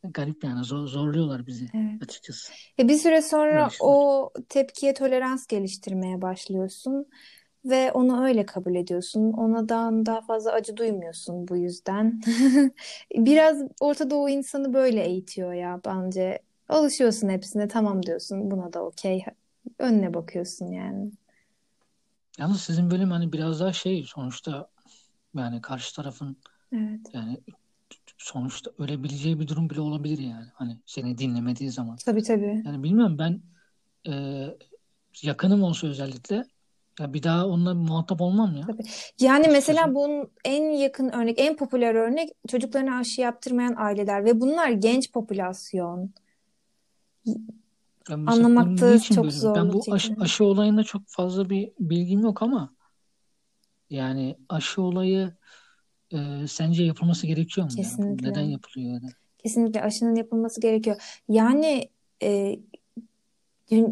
[0.04, 2.02] Garip yani zor, zorluyorlar bizi Evet.
[2.02, 2.54] açıkçası.
[2.80, 7.06] E bir süre sonra o tepkiye tolerans geliştirmeye başlıyorsun
[7.66, 9.34] ve onu öyle kabul ediyorsun.
[9.34, 12.22] Onadan daha fazla acı duymuyorsun bu yüzden.
[13.16, 16.39] Biraz Orta Doğu insanı böyle eğitiyor ya bence.
[16.70, 18.52] Alışıyorsun hepsine tamam diyorsun.
[18.52, 19.26] Buna da okey.
[19.80, 21.12] Önüne bakıyorsun yani.
[22.39, 24.68] Yalnız sizin bölüm hani biraz daha şey sonuçta
[25.36, 26.38] yani karşı tarafın
[26.74, 26.99] Evet.
[27.14, 27.38] yani
[28.24, 30.45] sonuçta ölebileceği bir durum bile olabilir yani.
[30.53, 31.95] Hani seni dinlemediği zaman.
[31.95, 32.63] Tabii tabii.
[32.65, 33.41] Yani bilmiyorum ben
[34.07, 34.45] e,
[35.24, 36.45] yakınım olsa özellikle
[36.99, 38.65] ya bir daha onunla muhatap olmam ya.
[38.67, 38.84] Tabii.
[39.19, 39.95] Yani mesela Açıkçası.
[39.95, 46.11] bunun en yakın örnek, en popüler örnek çocuklarına aşı yaptırmayan aileler ve bunlar genç popülasyon.
[48.09, 49.55] Anlamakta çok böyle?
[49.55, 52.74] Ben bu aşı, aşı olayında çok fazla bir bilgim yok ama
[53.89, 55.34] yani aşı olayı
[56.14, 57.88] e, sence yapılması gerekiyor mu yani?
[57.88, 58.30] Kesinlikle.
[58.30, 59.07] neden yapılıyor ya da?
[59.38, 61.22] Kesinlikle aşının yapılması gerekiyor.
[61.30, 61.89] Yani
[62.24, 62.59] e,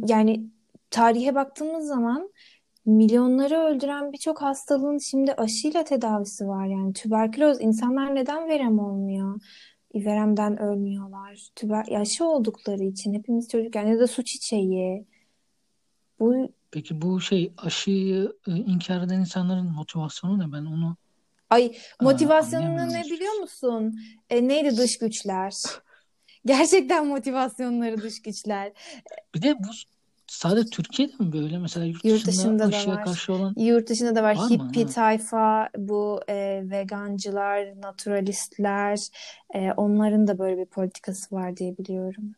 [0.07, 0.45] yani
[0.91, 2.29] tarihe baktığımız zaman
[2.85, 6.65] milyonları öldüren birçok hastalığın şimdi aşıyla tedavisi var.
[6.65, 9.41] Yani tüberküloz insanlar neden verem olmuyor?
[9.95, 11.47] Veremden ölmüyorlar.
[11.55, 15.05] Tüber aşı oldukları için hepimiz çocukken ya da su çiçeği.
[16.19, 20.51] Bu Peki bu şey aşıyı e, inkar eden insanların motivasyonu ne?
[20.51, 20.97] Ben onu
[21.49, 23.41] ay motivasyonunu ne biliyor açıkçası.
[23.41, 23.99] musun?
[24.29, 25.53] E, neydi dış güçler?
[26.45, 28.71] Gerçekten motivasyonları dış güçler.
[29.35, 29.67] Bir de bu
[30.27, 31.57] sadece Türkiye'de mi böyle?
[31.57, 33.03] Mesela yurt Yurt dışında dışında da var.
[33.03, 34.35] karşı olan Yurt dışında da var.
[34.35, 34.63] var mı?
[34.63, 34.93] Hippie Ha.
[34.93, 38.99] tayfa, bu e, vegancılar, naturalistler,
[39.55, 42.35] e, onların da böyle bir politikası var diye biliyorum.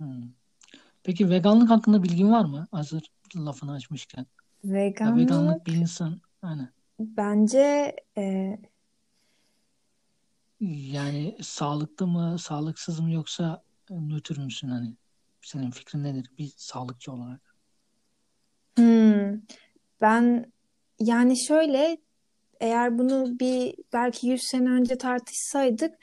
[0.00, 0.22] Hmm.
[1.04, 2.68] Peki veganlık hakkında bilgin var mı?
[2.72, 3.02] Hazır
[3.36, 4.26] lafını açmışken.
[5.02, 6.68] Ya veganlık Veganlık bir insan hani
[7.16, 8.58] bence e,
[10.60, 14.96] yani sağlıklı mı, sağlıksız mı yoksa e, nötr müsün hani?
[15.42, 17.56] Senin fikrin nedir bir sağlıkçı olarak?
[18.76, 19.40] hmm,
[20.00, 20.52] ben
[21.00, 21.98] yani şöyle
[22.60, 25.94] eğer bunu bir belki 100 sene önce tartışsaydık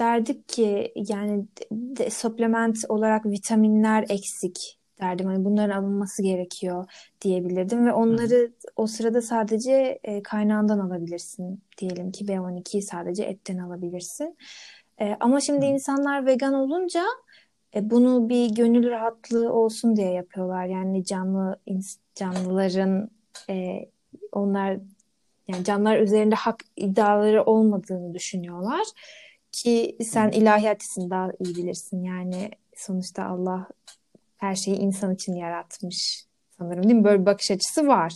[0.00, 5.26] derdik ki yani de, de- supplement olarak vitaminler eksik derdim.
[5.26, 6.84] Hani bunların alınması gerekiyor
[7.22, 7.96] diyebilirdim ve Hı hı.
[7.96, 11.62] onları o sırada sadece e, kaynağından alabilirsin.
[11.78, 14.36] Diyelim ki B12'yi sadece etten alabilirsin.
[15.00, 15.70] E, ama şimdi Hı.
[15.70, 17.04] insanlar vegan olunca
[17.74, 20.66] e, bunu bir gönül rahatlığı olsun diye yapıyorlar.
[20.66, 21.60] Yani canlı
[22.14, 23.10] canlıların
[23.50, 23.86] e,
[24.32, 24.78] onlar
[25.48, 28.86] yani canlılar üzerinde hak iddiaları olmadığını düşünüyorlar
[29.52, 30.30] ki sen hı.
[30.30, 32.04] ilahiyatçısın daha iyi bilirsin.
[32.04, 33.68] Yani sonuçta Allah
[34.36, 36.26] her şeyi insan için yaratmış
[36.58, 37.04] sanırım değil mi?
[37.04, 38.12] Böyle bir bakış açısı var.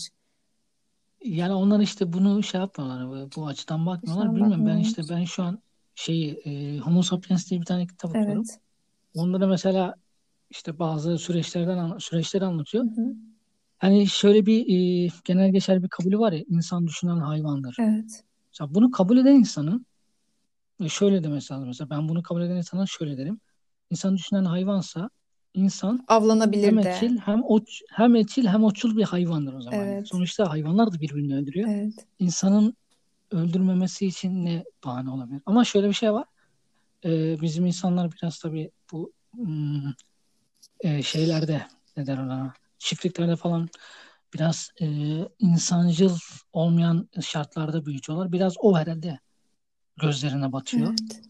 [1.25, 4.25] Yani onlar işte bunu şey yapmıyorlar, bu açıdan bakmıyorlar.
[4.27, 5.59] Dışarı Bilmiyorum ben işte ben şu an
[5.95, 8.33] şeyi e, Homo Sapiens diye bir tane kitap okuyorum.
[8.33, 8.61] Evet.
[9.15, 9.95] Onda da mesela
[10.51, 12.85] işte bazı süreçlerden süreçleri Hı anlatıyor.
[12.85, 13.15] hı.
[13.79, 17.77] Hani şöyle bir e, genel geçer bir kabulü var ya insan düşünen hayvandır.
[17.81, 18.25] Evet.
[18.53, 19.87] Mesela bunu kabul eden insanın
[20.81, 21.67] e, şöyle demesi lazım.
[21.67, 23.41] Mesela ben bunu kabul eden insana şöyle derim.
[23.91, 25.11] İnsan düşünen hayvansa
[25.55, 26.89] insan Avlanabilir hem de.
[26.89, 29.87] etçil hem oç, hem etçil hem otçul bir hayvandır o zaman.
[29.87, 30.09] Evet.
[30.09, 31.69] Sonuçta hayvanlar da birbirini öldürüyor.
[31.69, 32.07] Evet.
[32.19, 32.77] İnsanın
[33.31, 35.43] öldürmemesi için ne bahane olabilir?
[35.47, 36.25] Ama şöyle bir şey var.
[37.05, 39.93] Ee, bizim insanlar biraz tabii bu hmm,
[40.81, 43.69] e, şeylerde ne der ona çiftliklerde falan
[44.35, 44.87] biraz e,
[45.39, 46.19] insancıl
[46.53, 48.33] olmayan şartlarda büyütüyorlar.
[48.33, 49.19] Biraz o herhalde
[49.97, 50.89] gözlerine batıyor.
[50.91, 51.23] Evet.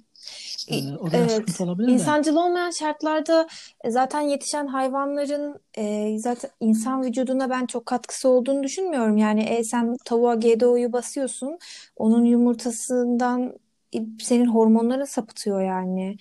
[0.69, 1.61] Ee, o biraz Evet.
[1.61, 1.93] olabilir.
[1.93, 3.47] İnsancıl olmayan şartlarda
[3.85, 9.17] e, zaten yetişen hayvanların e, zaten insan vücuduna ben çok katkısı olduğunu düşünmüyorum.
[9.17, 11.59] Yani e, sen tavuğa GDO'yu basıyorsun,
[11.97, 13.55] onun yumurtasından
[13.95, 16.17] e, senin hormonların sapıtıyor yani.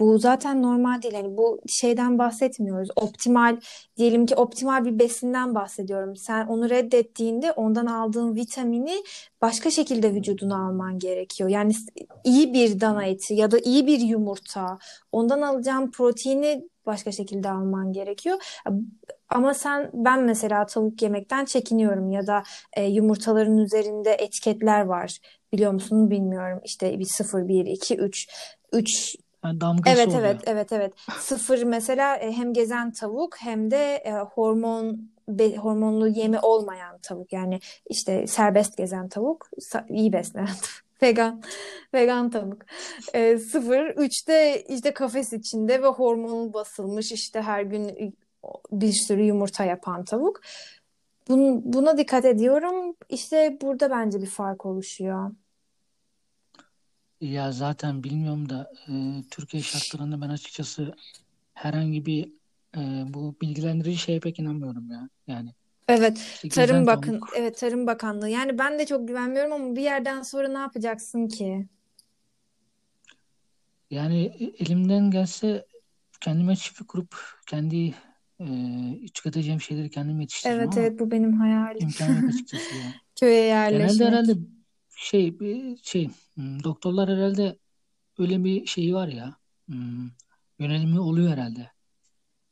[0.00, 1.14] Bu zaten normal değil.
[1.14, 2.88] Yani bu şeyden bahsetmiyoruz.
[2.96, 3.60] Optimal
[3.96, 6.16] diyelim ki optimal bir besinden bahsediyorum.
[6.16, 9.02] Sen onu reddettiğinde ondan aldığın vitamini
[9.42, 11.50] başka şekilde vücuduna alman gerekiyor.
[11.50, 11.72] Yani
[12.24, 14.78] iyi bir dana eti ya da iyi bir yumurta,
[15.12, 18.60] ondan alacağın proteini başka şekilde alman gerekiyor.
[19.28, 22.42] Ama sen ben mesela tavuk yemekten çekiniyorum ya da
[22.76, 25.18] e, yumurtaların üzerinde etiketler var.
[25.52, 26.60] Biliyor musun bilmiyorum.
[26.64, 28.28] İşte bir 0 1 2 3
[28.72, 29.16] 3
[29.46, 30.22] Yani damgası Evet oluyor.
[30.22, 30.92] evet evet evet.
[31.18, 37.32] Sıfır mesela e, hem gezen tavuk hem de e, hormon be- hormonlu yemi olmayan tavuk.
[37.32, 39.50] Yani işte serbest gezen tavuk,
[39.88, 40.86] iyi beslenen tavuk.
[41.02, 41.42] Vegan,
[41.94, 42.62] vegan tavuk.
[43.14, 43.86] E, sıfır.
[43.86, 48.14] Üçte işte kafes içinde ve hormonu basılmış işte her gün
[48.72, 50.40] bir sürü yumurta yapan tavuk.
[51.28, 52.96] Bun- buna dikkat ediyorum.
[53.08, 55.30] İşte burada bence bir fark oluşuyor.
[57.20, 58.92] Ya zaten bilmiyorum da e,
[59.30, 60.94] Türkiye şartlarında ben açıkçası
[61.54, 62.32] herhangi bir
[62.76, 65.08] e, bu bilgilendirici şeye pek inanmıyorum ya.
[65.26, 65.54] Yani
[65.88, 68.28] Evet, işte Tarım Bakın, tavuk evet Tarım Bakanlığı.
[68.28, 71.68] Yani ben de çok güvenmiyorum ama bir yerden sonra ne yapacaksın ki?
[73.90, 75.66] yani e- elimden gelse
[76.20, 77.94] kendime çiftlik kurup kendi
[78.40, 78.46] e,
[79.14, 81.88] tüketeceğim şeyleri kendim yetiştireceğim Evet ama evet bu benim hayalim.
[81.88, 82.94] imkan yok açıkçası ya.
[83.16, 84.06] Köye Genelde yerleşmek.
[84.06, 84.34] herhalde
[84.96, 87.58] şey bir şey hmm, doktorlar herhalde
[88.18, 89.36] öyle bir şeyi var ya
[89.66, 90.10] hmm,
[90.58, 91.70] yönelimi oluyor herhalde.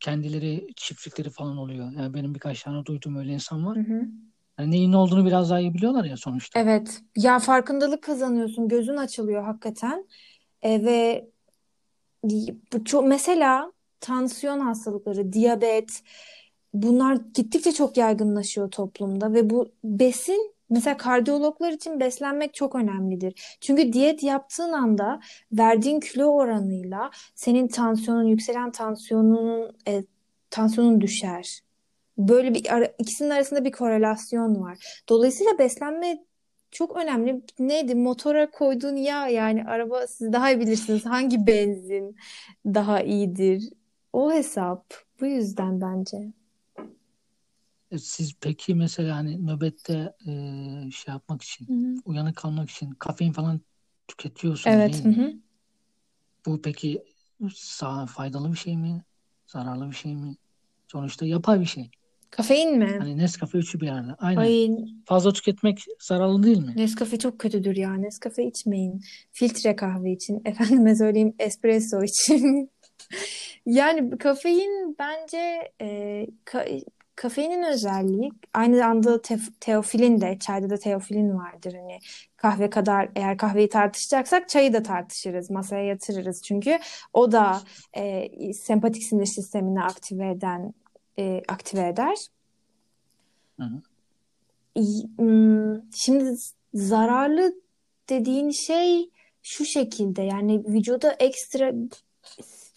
[0.00, 1.92] Kendileri çiftlikleri falan oluyor.
[1.92, 3.76] Yani benim birkaç tane duyduğum öyle insan var.
[3.76, 4.06] Hı hı.
[4.58, 6.60] Yani neyin ne olduğunu biraz daha iyi biliyorlar ya sonuçta.
[6.60, 7.02] Evet.
[7.16, 10.08] Ya farkındalık kazanıyorsun, gözün açılıyor hakikaten.
[10.62, 11.28] E, ve
[12.84, 16.02] çok mesela tansiyon hastalıkları, diyabet
[16.74, 23.56] bunlar gittikçe çok yaygınlaşıyor toplumda ve bu besin mesela kardiyologlar için beslenmek çok önemlidir.
[23.60, 25.20] Çünkü diyet yaptığın anda
[25.52, 30.04] verdiğin kilo oranıyla senin tansiyonun yükselen tansiyonun e,
[30.50, 31.60] tansiyonun düşer.
[32.18, 35.04] Böyle bir ara- ikisinin arasında bir korelasyon var.
[35.08, 36.24] Dolayısıyla beslenme
[36.70, 37.42] çok önemli.
[37.58, 37.94] Neydi?
[37.94, 41.06] Motora koyduğun yağ yani araba siz daha iyi bilirsiniz.
[41.06, 42.16] Hangi benzin
[42.66, 43.62] daha iyidir?
[44.12, 44.94] O hesap.
[45.20, 46.32] Bu yüzden bence.
[47.94, 50.30] E, Siz peki mesela hani nöbette e,
[50.90, 51.94] şey yapmak için, Hı hı.
[52.04, 53.60] uyanık kalmak için kafein falan
[54.08, 54.94] tüketiyorsunuz Evet.
[54.94, 55.16] değil Hı mi?
[55.16, 55.34] hı.
[56.46, 57.02] Bu peki
[57.54, 59.04] sağ, faydalı bir şey mi?
[59.46, 60.36] Zararlı bir şey mi?
[60.86, 61.90] Sonuçta yapay bir şey.
[62.30, 62.96] Kafein mi?
[62.98, 64.14] Hani Nescafe üçü bir yerde.
[64.18, 64.40] Aynen.
[64.40, 64.70] Ay
[65.04, 66.72] Fazla tüketmek zararlı değil mi?
[66.76, 67.94] Nescafe çok kötüdür ya.
[67.94, 69.00] Nescafe içmeyin.
[69.32, 70.42] Filtre kahve için.
[70.44, 72.70] Efendime söyleyeyim espresso için.
[73.66, 75.86] Yani kafein bence e,
[76.46, 76.84] ka-
[77.16, 81.98] kafeinin özelliği aynı anda tef- teofilin de çayda da teofilin vardır hani
[82.36, 86.78] kahve kadar eğer kahveyi tartışacaksak çayı da tartışırız masaya yatırırız çünkü
[87.12, 87.60] o da
[87.96, 90.74] e, sempatik sinir sistemini aktive eden
[91.18, 92.16] e, aktive eder.
[93.60, 93.82] Hı hı.
[95.94, 96.36] Şimdi
[96.74, 97.54] zararlı
[98.08, 99.10] dediğin şey
[99.42, 101.72] şu şekilde yani vücuda ekstra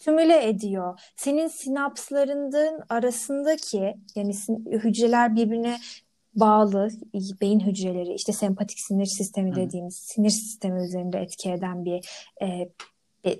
[0.08, 1.00] stimüle ediyor.
[1.16, 4.32] Senin sinapslarının arasındaki yani
[4.70, 5.78] hücreler birbirine
[6.34, 6.88] bağlı
[7.40, 9.56] beyin hücreleri işte sempatik sinir sistemi Hı hı.
[9.56, 12.08] dediğimiz sinir sistemi üzerinde etki eden bir
[12.42, 12.46] e,
[13.24, 13.38] e,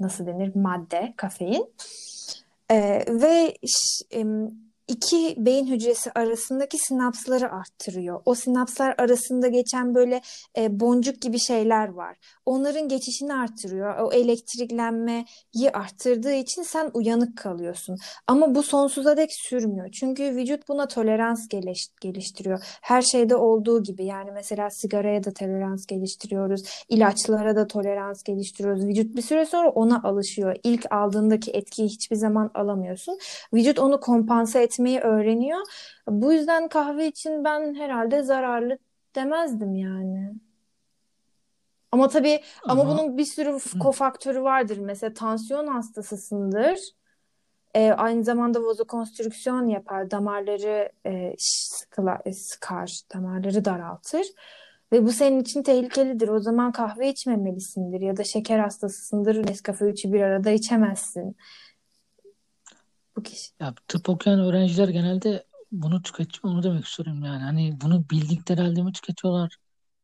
[0.00, 1.66] nasıl denir madde kafein.
[2.70, 3.54] Ee, ve
[4.10, 4.50] em,
[4.88, 8.22] iki beyin hücresi arasındaki sinapsları arttırıyor.
[8.24, 10.20] O sinapslar arasında geçen böyle
[10.58, 12.16] e, boncuk gibi şeyler var.
[12.48, 13.98] Onların geçişini arttırıyor.
[13.98, 15.24] O elektriklenmeyi
[15.72, 17.96] arttırdığı için sen uyanık kalıyorsun.
[18.26, 19.88] Ama bu sonsuza dek sürmüyor.
[19.92, 22.78] Çünkü vücut buna tolerans geliş- geliştiriyor.
[22.82, 26.84] Her şeyde olduğu gibi yani mesela sigaraya da tolerans geliştiriyoruz.
[26.88, 28.86] ilaçlara da tolerans geliştiriyoruz.
[28.86, 30.56] Vücut bir süre sonra ona alışıyor.
[30.64, 33.18] İlk aldığındaki etkiyi hiçbir zaman alamıyorsun.
[33.54, 35.60] Vücut onu kompanse etmeyi öğreniyor.
[36.08, 38.78] Bu yüzden kahve için ben herhalde zararlı
[39.16, 40.47] demezdim yani.
[41.92, 44.78] Ama tabii ama, Ama bunun bir sürü kofaktörü vardır.
[44.78, 46.78] Mesela tansiyon hastasısındır.
[47.74, 50.10] E, aynı zamanda vazokonstrüksiyon yapar.
[50.10, 54.26] Damarları e, sıkıla, e, sıkar, damarları daraltır.
[54.92, 56.28] Ve bu senin için tehlikelidir.
[56.28, 58.00] O zaman kahve içmemelisindir.
[58.00, 59.46] Ya da şeker hastasısındır.
[59.46, 61.36] Nescafe 3'ü bir arada içemezsin.
[63.16, 63.50] Bu kişi.
[63.60, 66.54] ya tıp okuyan öğrenciler genelde bunu tüketiyor.
[66.54, 67.42] Onu demek istiyorum yani.
[67.42, 69.56] Hani bunu bildikleri halde mi tüketiyorlar?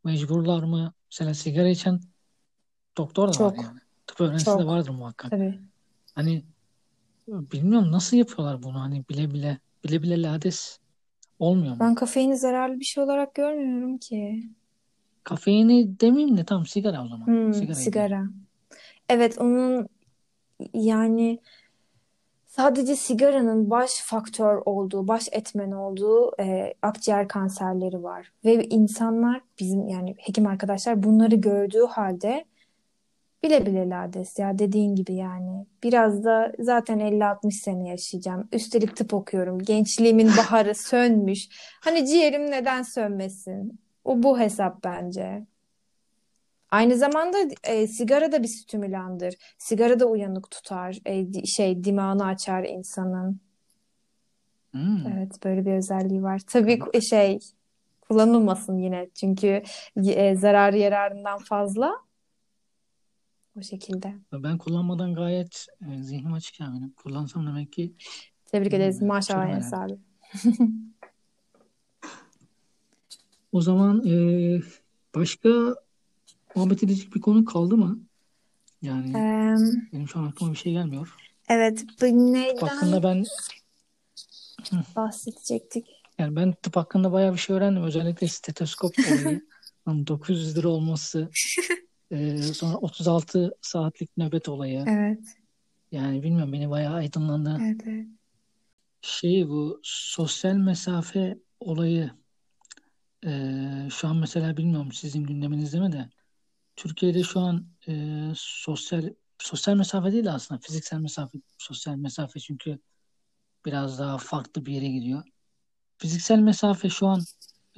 [0.05, 0.93] Mecburlar mı?
[1.15, 2.01] Mesela sigara içen
[2.97, 3.79] doktor da var Çok, yani.
[4.07, 4.67] Tıp öğrencisi de çok.
[4.67, 5.31] vardır muhakkak.
[5.31, 5.59] Tabii.
[6.15, 6.45] Hani
[7.29, 10.79] bilmiyorum nasıl yapıyorlar bunu hani bile bile bile bile lades
[11.39, 11.81] olmuyor mu?
[11.81, 14.51] Ben kafeini zararlı bir şey olarak görmüyorum ki.
[15.25, 17.27] Kafeini demeyeyim de tam sigara o zaman.
[17.27, 18.25] Hmm, sigara.
[19.09, 19.89] Evet, onun
[20.75, 21.39] yani
[22.57, 28.33] sadece sigaranın baş faktör olduğu, baş etmen olduğu e, akciğer kanserleri var.
[28.45, 32.45] Ve insanlar bizim yani hekim arkadaşlar bunları gördüğü halde
[33.43, 33.91] bile bile
[34.39, 35.67] ya dediğin gibi yani.
[35.83, 38.49] Biraz da zaten 50-60 sene yaşayacağım.
[38.53, 39.59] Üstelik tıp okuyorum.
[39.59, 41.49] Gençliğimin baharı sönmüş.
[41.81, 43.79] Hani ciğerim neden sönmesin?
[44.05, 45.47] O bu hesap bence.
[46.75, 49.35] Aynı zamanda e, sigara da bir stimülandır.
[49.59, 50.99] Sigara da uyanık tutar.
[51.07, 53.41] E, şey dimağını açar insanın.
[54.71, 56.43] Hmm, Evet böyle bir özelliği var.
[56.47, 57.39] Tabii ku- şey
[58.01, 59.09] kullanılmasın yine.
[59.15, 59.63] Çünkü
[60.07, 61.93] e, zararı yararından fazla.
[63.59, 64.15] O şekilde.
[64.33, 66.77] Ben kullanmadan gayet e, zihnim açık yani.
[66.81, 67.93] Benim Kullansam demek ki
[68.47, 69.01] Tebrik bilmiyorum ederiz.
[69.03, 69.07] ya.
[69.09, 69.99] Maşallah Enes abi.
[73.53, 74.15] O zaman e,
[75.15, 75.75] başka
[76.57, 77.99] muhabbet edecek bir konu kaldı mı?
[78.83, 79.57] Yani Eee,
[79.93, 81.15] benim şu an aklıma bir şey gelmiyor.
[81.49, 83.25] evet bu Tıp neyden hakkında ben
[84.97, 85.87] bahsedecektik?
[86.19, 87.83] yani ben tıp hakkında bayağı bir şey öğrendim.
[87.83, 89.41] Özellikle stetoskop olayı.
[89.89, 91.29] Lan 900 lira olması,
[92.11, 94.85] e, sonra 36 saatlik nöbet olayı.
[94.89, 95.37] Evet,
[95.93, 97.59] Yani bilmiyorum beni bayağı aydınlandı.
[97.63, 98.07] evet, evet.
[99.03, 102.11] Şey bu sosyal mesafe olayı
[103.27, 103.31] e,
[103.91, 106.11] şu an mesela bilmiyorum sizin gündeminizde mi de
[106.77, 112.79] Türkiye'de şu an e, sosyal sosyal mesafe değil de aslında fiziksel mesafe sosyal mesafe çünkü
[113.67, 115.25] biraz daha farklı bir yere gidiyor.
[115.99, 117.21] Fiziksel mesafe şu an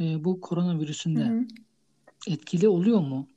[0.00, 0.40] e, bu
[1.14, 1.46] Hı koronavirüsünde hı,
[2.28, 3.28] etkili oluyor mu?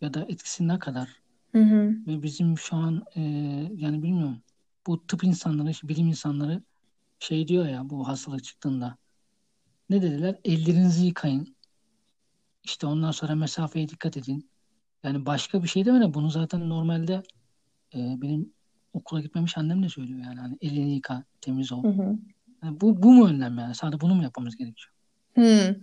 [0.00, 1.22] Ya da etkisi ne kadar?
[1.54, 1.94] hı hı.
[2.06, 3.20] Ve bizim şu an e,
[3.76, 4.42] yani bilmiyorum
[4.86, 6.62] bu tıp insanları, bilim insanları
[7.20, 8.98] şey diyor ya bu hastalık çıktığında
[9.90, 10.40] ne dediler?
[10.44, 11.56] Ellerinizi yıkayın.
[12.64, 14.50] İşte ondan sonra mesafeye dikkat edin.
[15.06, 16.14] Yani başka bir şey demedi.
[16.14, 17.22] Bunu zaten normalde
[17.94, 18.52] e, benim
[18.92, 20.40] okula gitmemiş annem de söylüyor yani.
[20.40, 21.84] Hani elini yıka, temiz ol.
[21.84, 22.16] Hı hı.
[22.64, 23.74] Yani bu, bu mu önlem yani?
[23.74, 24.90] Sadece bunu mu yapmamız gerekiyor?
[25.34, 25.76] Hmm.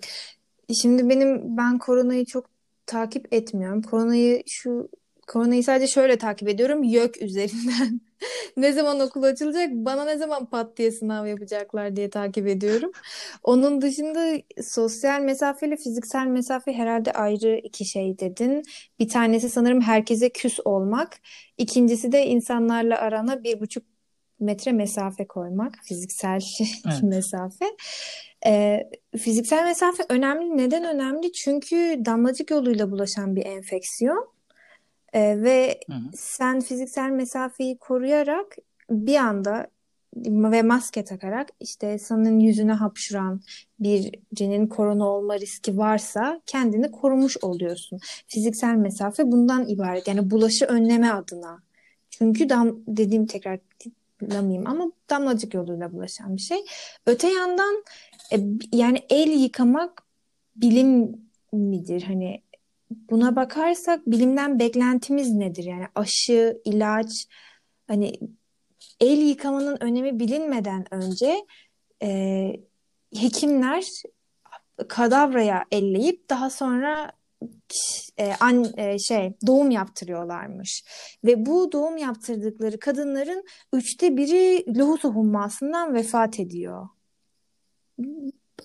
[0.82, 2.50] Şimdi benim ben koronayı çok
[2.86, 3.82] takip etmiyorum.
[3.82, 4.90] Koronayı şu
[5.28, 6.84] koronayı sadece şöyle takip ediyorum.
[6.84, 8.02] YÖK üzerinden.
[8.58, 9.70] Ne zaman okul açılacak?
[9.72, 12.92] Bana ne zaman pat diye sınav yapacaklar diye takip ediyorum.
[13.44, 18.64] Onun dışında sosyal mesafe ile fiziksel mesafe herhalde ayrı iki şey dedin.
[19.00, 21.18] Bir tanesi sanırım herkese küs olmak.
[21.58, 23.84] İkincisi de insanlarla arana bir buçuk
[24.40, 25.76] metre mesafe koymak.
[25.84, 26.42] Fiziksel
[26.86, 27.04] Evet.
[27.04, 27.66] mesafe.
[28.46, 30.58] Ee, fiziksel mesafe önemli.
[30.58, 31.32] Neden önemli?
[31.32, 34.33] Çünkü damlacık yoluyla bulaşan bir enfeksiyon.
[35.14, 36.00] Ee, ve Hı hı.
[36.14, 38.58] sen fiziksel mesafeyi koruyarak
[38.90, 39.68] bir anda
[40.16, 43.42] ve maske takarak işte senin yüzüne hapşuran
[43.80, 48.00] birinin korona olma riski varsa kendini korumuş oluyorsun.
[48.28, 50.08] Fiziksel mesafe bundan ibaret.
[50.08, 51.64] Yani bulaşı önleme adına.
[52.10, 53.60] Çünkü dam dediğim tekrar
[54.22, 56.58] hatırlamayayım ama damlacık yoluyla bulaşan bir şey.
[57.06, 57.84] Öte yandan
[58.34, 58.40] e,
[58.72, 60.04] yani el yıkamak
[60.56, 61.16] bilim
[61.52, 62.02] midir?
[62.02, 62.42] Hani
[62.90, 65.64] buna bakarsak bilimden beklentimiz nedir?
[65.64, 67.28] Yani aşı, ilaç,
[67.88, 68.14] hani
[69.00, 71.46] el yıkamanın önemi bilinmeden önce
[72.04, 72.10] e,
[73.16, 73.84] hekimler
[74.88, 77.12] kadavraya elleyip daha sonra
[78.18, 80.84] e, an, e, şey doğum yaptırıyorlarmış
[81.24, 86.88] ve bu doğum yaptırdıkları kadınların üçte biri lohusa hummasından vefat ediyor.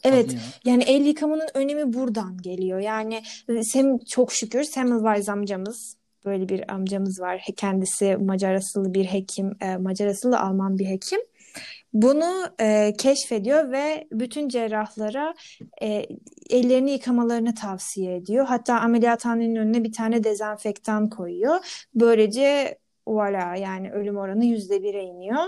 [0.05, 0.39] Evet, ya.
[0.65, 2.79] yani el yıkamanın önemi buradan geliyor.
[2.79, 3.23] Yani
[3.63, 7.45] Sem çok şükür Semmelweis amcamız böyle bir amcamız var.
[7.57, 11.21] Kendisi Macar asıllı bir hekim, e, Macar asıllı Alman bir hekim.
[11.93, 15.35] Bunu e, keşfediyor ve bütün cerrahlara
[15.83, 16.07] e,
[16.51, 18.47] ellerini yıkamalarını tavsiye ediyor.
[18.47, 21.87] Hatta ameliyathanenin önüne bir tane dezenfektan koyuyor.
[21.95, 25.45] Böylece voilà yani ölüm oranı yüzde bire iniyor.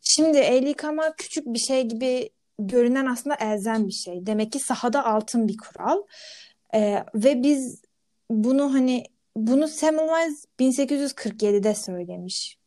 [0.00, 2.30] Şimdi el yıkama küçük bir şey gibi
[2.68, 4.26] görünen aslında elzem bir şey.
[4.26, 6.02] Demek ki sahada altın bir kural.
[6.74, 7.82] Ee, ve biz
[8.30, 9.04] bunu hani
[9.36, 12.58] bunu Semmelweis 1847'de söylemiş.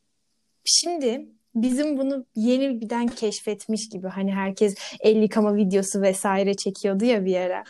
[0.65, 1.25] Şimdi
[1.55, 7.35] bizim bunu yeni birden keşfetmiş gibi hani herkes el yıkama videosu vesaire çekiyordu ya bir
[7.35, 7.63] ara.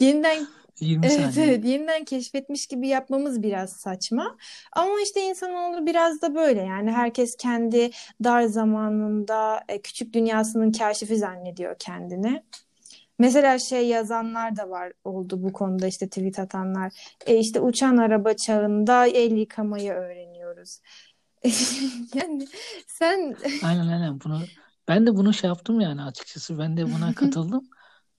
[0.00, 0.46] Yeniden
[0.80, 1.34] 20 Evet saniye.
[1.38, 4.36] evet yeniden keşfetmiş gibi yapmamız biraz saçma.
[4.72, 7.90] Ama işte insanoğlu biraz da böyle yani herkes kendi
[8.24, 12.42] dar zamanında e, küçük dünyasının kaşifi zannediyor kendini.
[13.18, 16.92] Mesela şey yazanlar da var oldu bu konuda işte tweet atanlar.
[17.26, 20.80] E işte uçan araba çağında el yıkamayı öğreniyoruz.
[22.14, 22.48] Yani
[22.86, 24.50] sen Aynen aynen bunu
[24.88, 27.70] ben de bunu şey yaptım yani açıkçası ben de buna katıldım.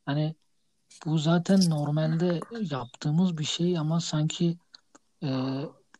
[0.05, 0.35] Hani
[1.05, 2.39] bu zaten normalde
[2.71, 4.57] yaptığımız bir şey ama sanki
[5.23, 5.29] e,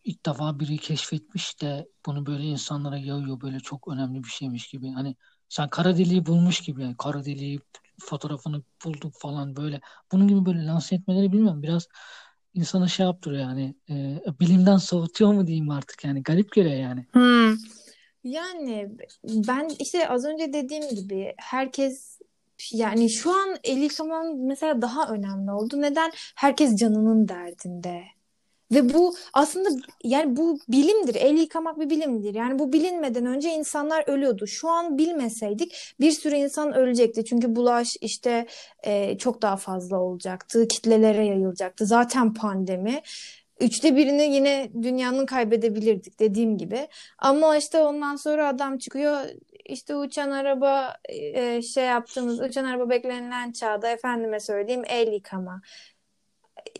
[0.04, 4.92] ilk defa biri keşfetmiş de bunu böyle insanlara yayıyor böyle çok önemli bir şeymiş gibi.
[4.92, 5.16] Hani
[5.50, 7.60] sen kara deliği bulmuş gibi yani kara deliği
[8.00, 9.82] fotoğrafını bulduk falan böyle.
[10.12, 11.88] Bunun gibi böyle lanse etmeleri bilmiyorum biraz
[12.54, 17.06] insana şey yaptırıyor yani e, bilimden soğutuyor mu diyeyim artık yani garip geliyor yani.
[17.12, 17.56] Hmm.
[18.24, 18.92] Yani
[19.28, 22.15] ben işte az önce dediğim gibi herkes
[22.72, 25.82] yani şu an el yıkaman mesela daha önemli oldu.
[25.82, 26.12] Neden?
[26.36, 28.02] Herkes canının derdinde.
[28.72, 29.70] Ve bu aslında
[30.04, 31.16] yani bu bilimdir.
[31.16, 32.34] El yıkamak bir bilimdir.
[32.36, 34.48] Yani bu bilinmeden önce insanlar ölüyordu.
[34.48, 37.26] Şu an bilmeseydik bir sürü insan ölecekti.
[37.26, 38.48] Çünkü bulaş işte
[38.84, 40.68] e, çok daha fazla olacaktı.
[40.68, 41.86] Kitlelere yayılacaktı.
[41.86, 43.02] Zaten pandemi.
[43.60, 46.88] Üçte birini yine dünyanın kaybedebilirdik dediğim gibi.
[47.18, 49.18] Ama işte ondan sonra adam çıkıyor
[49.66, 55.62] işte uçan araba e, şey yaptığımız uçan araba beklenilen çağda efendime söyleyeyim el yıkama.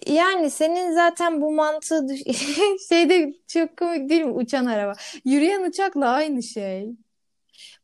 [0.08, 2.08] Yani senin zaten bu mantığı
[2.90, 4.94] şeyde çok komik değil mi uçan araba?
[5.26, 6.90] Yürüyen uçakla aynı şey.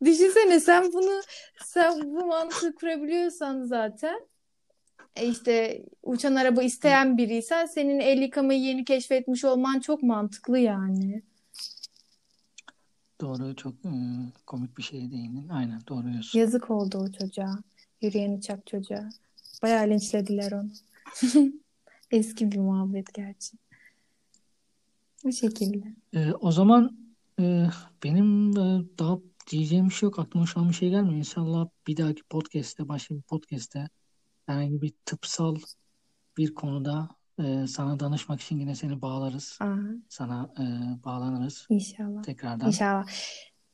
[0.04, 1.22] Düşünsene sen bunu
[1.64, 4.20] sen bu mantığı kurabiliyorsan zaten
[5.16, 11.22] e işte uçan araba isteyen biriysen senin el yıkamayı yeni keşfetmiş olman çok mantıklı yani.
[13.22, 13.74] Doğru çok
[14.46, 15.48] komik bir şey değindin.
[15.48, 16.38] Aynen doğru diyorsun.
[16.38, 17.58] Yazık oldu o çocuğa.
[18.00, 19.10] Yürüyen uçak çocuğa.
[19.62, 20.70] Bayağı linçlediler onu.
[22.10, 23.56] Eski bir muhabbet gerçi.
[25.24, 25.94] Bu şekilde.
[26.14, 26.98] E, o zaman
[27.40, 27.66] e,
[28.04, 29.18] benim e, daha
[29.50, 30.18] diyeceğim bir şey yok.
[30.18, 31.16] Aklıma şu an bir şey gelmiyor.
[31.16, 33.88] İnşallah bir dahaki podcast'te, başka bir podcast'te
[34.46, 35.56] herhangi bir tıpsal
[36.36, 37.08] bir konuda
[37.44, 39.58] e, sana danışmak için yine seni bağlarız.
[39.60, 39.74] Aa,
[40.08, 40.64] Sana e,
[41.04, 42.22] bağlanırız inşallah.
[42.22, 42.66] tekrardan.
[42.66, 43.06] İnşallah.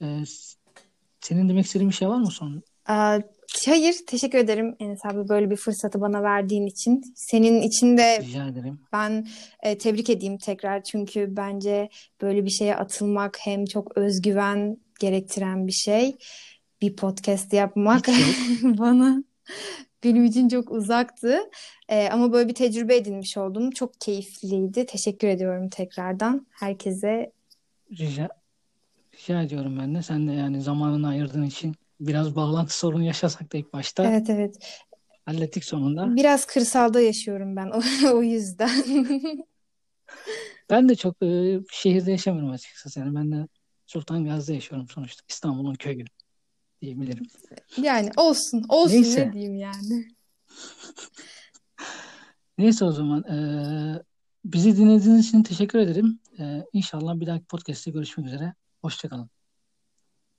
[0.01, 0.57] E, s-
[1.21, 2.63] senin demek istediğin bir şey var mı son?
[2.87, 3.19] Aa,
[3.67, 7.03] hayır, teşekkür ederim Enes abi böyle bir fırsatı bana verdiğin için.
[7.17, 8.81] Senin için de Rica ederim.
[8.93, 9.29] ben
[9.63, 11.89] e, tebrik edeyim tekrar çünkü bence
[12.21, 16.17] böyle bir şeye atılmak hem çok özgüven gerektiren bir şey.
[16.83, 18.07] Bir podcast yapmak
[18.63, 19.25] bana
[20.05, 21.39] benim için çok uzaktı.
[21.89, 23.71] E, ama böyle bir tecrübe edinmiş oldum.
[23.71, 24.87] Çok keyifliydi.
[24.87, 27.33] Teşekkür ediyorum tekrardan herkese.
[27.91, 28.29] Rica,
[29.15, 30.03] rica ediyorum ben de.
[30.03, 34.81] Sen de yani zamanını ayırdığın için biraz bağlantı sorunu yaşasak da ilk başta Evet evet.
[35.27, 36.17] hallettik sonunda.
[36.17, 37.81] Biraz kırsalda yaşıyorum ben o,
[38.15, 38.71] o yüzden.
[40.71, 43.01] Ben de çok e, şehirde yaşamıyorum açıkçası.
[43.01, 43.49] Yani ben de
[43.87, 45.23] Sultangaz'da yaşıyorum sonuçta.
[45.29, 46.05] İstanbul'un köyü
[46.83, 47.27] diyebilirim.
[47.83, 49.29] Yani olsun, olsun Neyse.
[49.29, 50.09] ne diyeyim yani.
[52.59, 53.23] Neyse o zaman.
[53.23, 53.39] e,
[54.45, 56.21] bizi dinlediğiniz için teşekkür ederim.
[56.39, 58.55] E, İnşallah bir dahaki podcast'te görüşmek üzere.
[58.83, 59.31] Hoşçakalın.